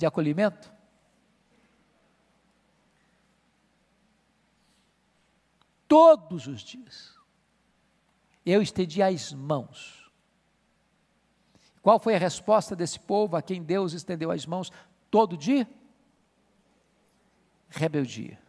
[0.03, 0.71] de acolhimento?
[5.87, 7.17] Todos os dias.
[8.45, 10.11] Eu estendi as mãos.
[11.81, 14.71] Qual foi a resposta desse povo a quem Deus estendeu as mãos
[15.11, 15.67] todo dia?
[17.69, 18.39] Rebeldia.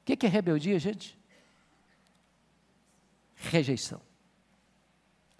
[0.00, 1.18] O que é rebeldia, gente?
[3.34, 4.00] Rejeição.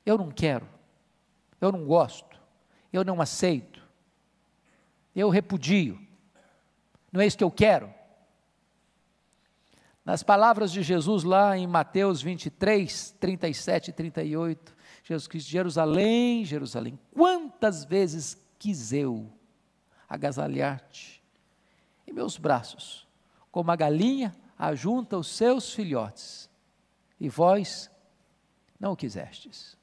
[0.05, 0.69] Eu não quero,
[1.61, 2.39] eu não gosto,
[2.93, 3.83] eu não aceito,
[5.15, 6.01] eu repudio.
[7.13, 7.94] Não é isso que eu quero.
[10.05, 16.99] Nas palavras de Jesus lá em Mateus 23, 37 e 38, Jesus disse: Jerusalém, Jerusalém,
[17.13, 19.33] quantas vezes quis eu
[20.07, 21.25] agasalhar-te
[22.07, 23.09] em meus braços,
[23.51, 26.51] como a galinha ajunta os seus filhotes,
[27.19, 27.91] e vós
[28.79, 29.75] não o quisestes.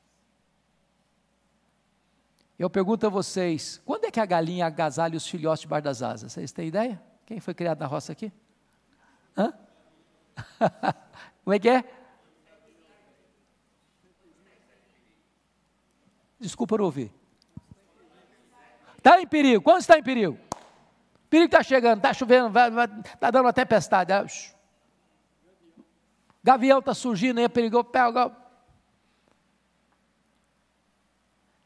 [2.59, 6.31] Eu pergunto a vocês: quando é que a galinha agasalha os filhotes debaixo das asas?
[6.31, 7.01] Vocês têm ideia?
[7.25, 8.31] Quem foi criado na roça aqui?
[9.35, 9.51] Hã?
[11.43, 11.83] Como é que é?
[16.39, 17.13] Desculpa não ouvir.
[18.97, 19.63] Está em perigo.
[19.63, 20.33] Quando está em perigo?
[20.33, 24.11] O perigo está chegando, está chovendo, está dando uma tempestade.
[24.11, 24.25] Ah,
[26.43, 27.85] gavião está surgindo aí, é perigoso.
[27.85, 28.35] Pega.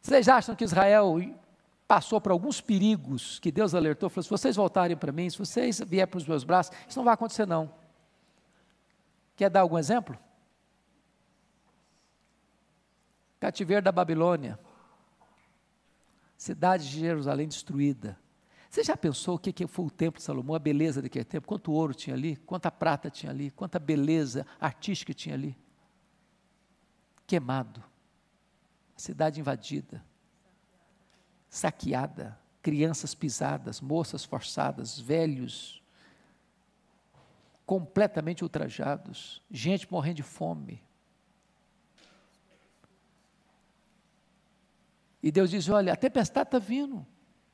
[0.01, 1.17] Vocês acham que Israel
[1.87, 4.09] passou por alguns perigos que Deus alertou?
[4.09, 7.05] Falou: se vocês voltarem para mim, se vocês vierem para os meus braços, isso não
[7.05, 7.73] vai acontecer, não.
[9.35, 10.17] Quer dar algum exemplo?
[13.39, 14.59] Cativeiro da Babilônia
[16.37, 18.19] cidade de Jerusalém destruída.
[18.69, 21.47] Você já pensou o que foi o templo de Salomão, a beleza daquele templo?
[21.47, 25.57] Quanto ouro tinha ali, quanta prata tinha ali, quanta beleza artística tinha ali?
[27.25, 27.83] Queimado,
[28.95, 30.03] a cidade invadida,
[31.49, 35.81] saqueada, crianças pisadas, moças forçadas, velhos
[37.65, 40.83] completamente ultrajados, gente morrendo de fome,
[45.25, 47.03] E Deus diz: Olha, a tempestade está vindo,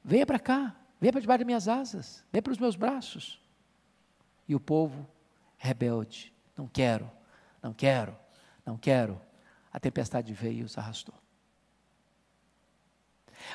[0.03, 3.41] venha para cá, venha para debaixo das minhas asas, venha para os meus braços.
[4.45, 5.07] E o povo,
[5.57, 7.09] rebelde, não quero,
[7.63, 8.13] não quero,
[8.65, 9.21] não quero.
[9.71, 11.15] A tempestade veio e os arrastou.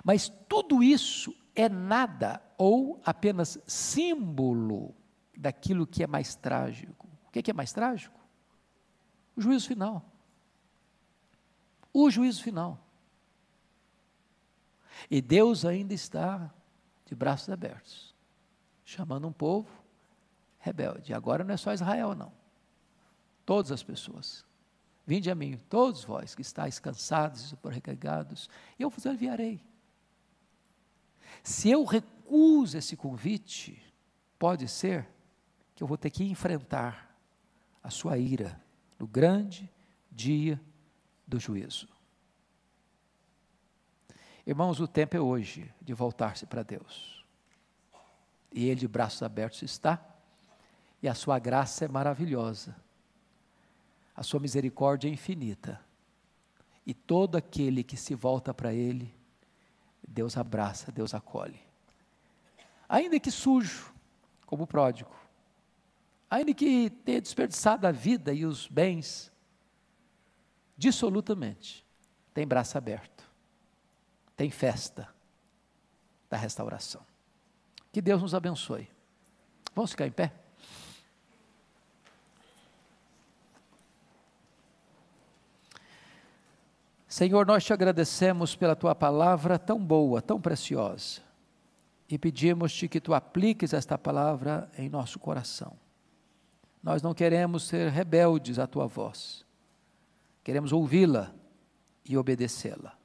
[0.02, 4.94] Mas tudo isso é nada ou apenas símbolo
[5.36, 7.06] daquilo que é mais trágico.
[7.26, 8.18] O que é, mais trágico?
[9.36, 10.04] O juízo final.
[11.92, 12.78] O juízo final.
[15.10, 16.50] E Deus ainda está
[17.04, 18.14] de braços abertos,
[18.84, 19.70] chamando um povo
[20.58, 21.12] rebelde.
[21.12, 22.32] Agora não é só Israel, não.
[23.44, 24.44] Todas as pessoas.
[25.06, 29.64] Vinde a mim, todos vós que estáis cansados e sobrecarregados, eu vos enviarei.
[31.44, 33.80] Se eu recuso esse convite,
[34.38, 35.08] pode ser
[35.76, 37.14] que eu vou ter que enfrentar
[37.82, 38.60] a sua ira
[38.98, 39.70] no grande
[40.10, 40.58] dia
[41.26, 41.86] do juízo.
[44.46, 47.22] Irmãos, o tempo é hoje de voltar-se para Deus.
[48.50, 50.02] E Ele de braços abertos está,
[51.02, 52.74] e a sua graça é maravilhosa,
[54.14, 55.78] a sua misericórdia é infinita,
[56.86, 59.14] e todo aquele que se volta para Ele,
[60.08, 61.60] Deus abraça, Deus acolhe.
[62.88, 63.92] Ainda que sujo,
[64.46, 65.10] como o pródigo,
[66.30, 69.32] ainda que tenha desperdiçado a vida e os bens,
[70.76, 71.84] dissolutamente,
[72.34, 73.16] tem braço aberto
[74.36, 75.08] tem festa
[76.28, 77.00] da restauração.
[77.90, 78.88] Que Deus nos abençoe.
[79.74, 80.32] Vamos ficar em pé?
[87.08, 91.22] Senhor, nós te agradecemos pela tua palavra tão boa, tão preciosa,
[92.06, 95.74] e pedimos-te que tu apliques esta palavra em nosso coração.
[96.82, 99.44] Nós não queremos ser rebeldes à tua voz,
[100.44, 101.34] queremos ouvi-la
[102.04, 102.96] e obedecê-la.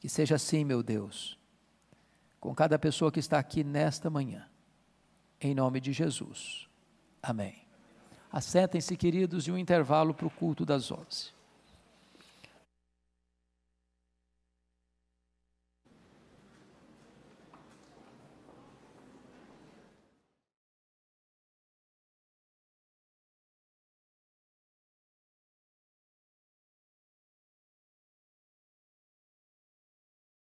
[0.00, 1.38] Que seja assim, meu Deus,
[2.40, 4.48] com cada pessoa que está aqui nesta manhã,
[5.40, 6.68] em nome de Jesus.
[7.22, 7.56] Amém.
[8.30, 11.37] Assentem-se, queridos, e um intervalo para o culto das onze.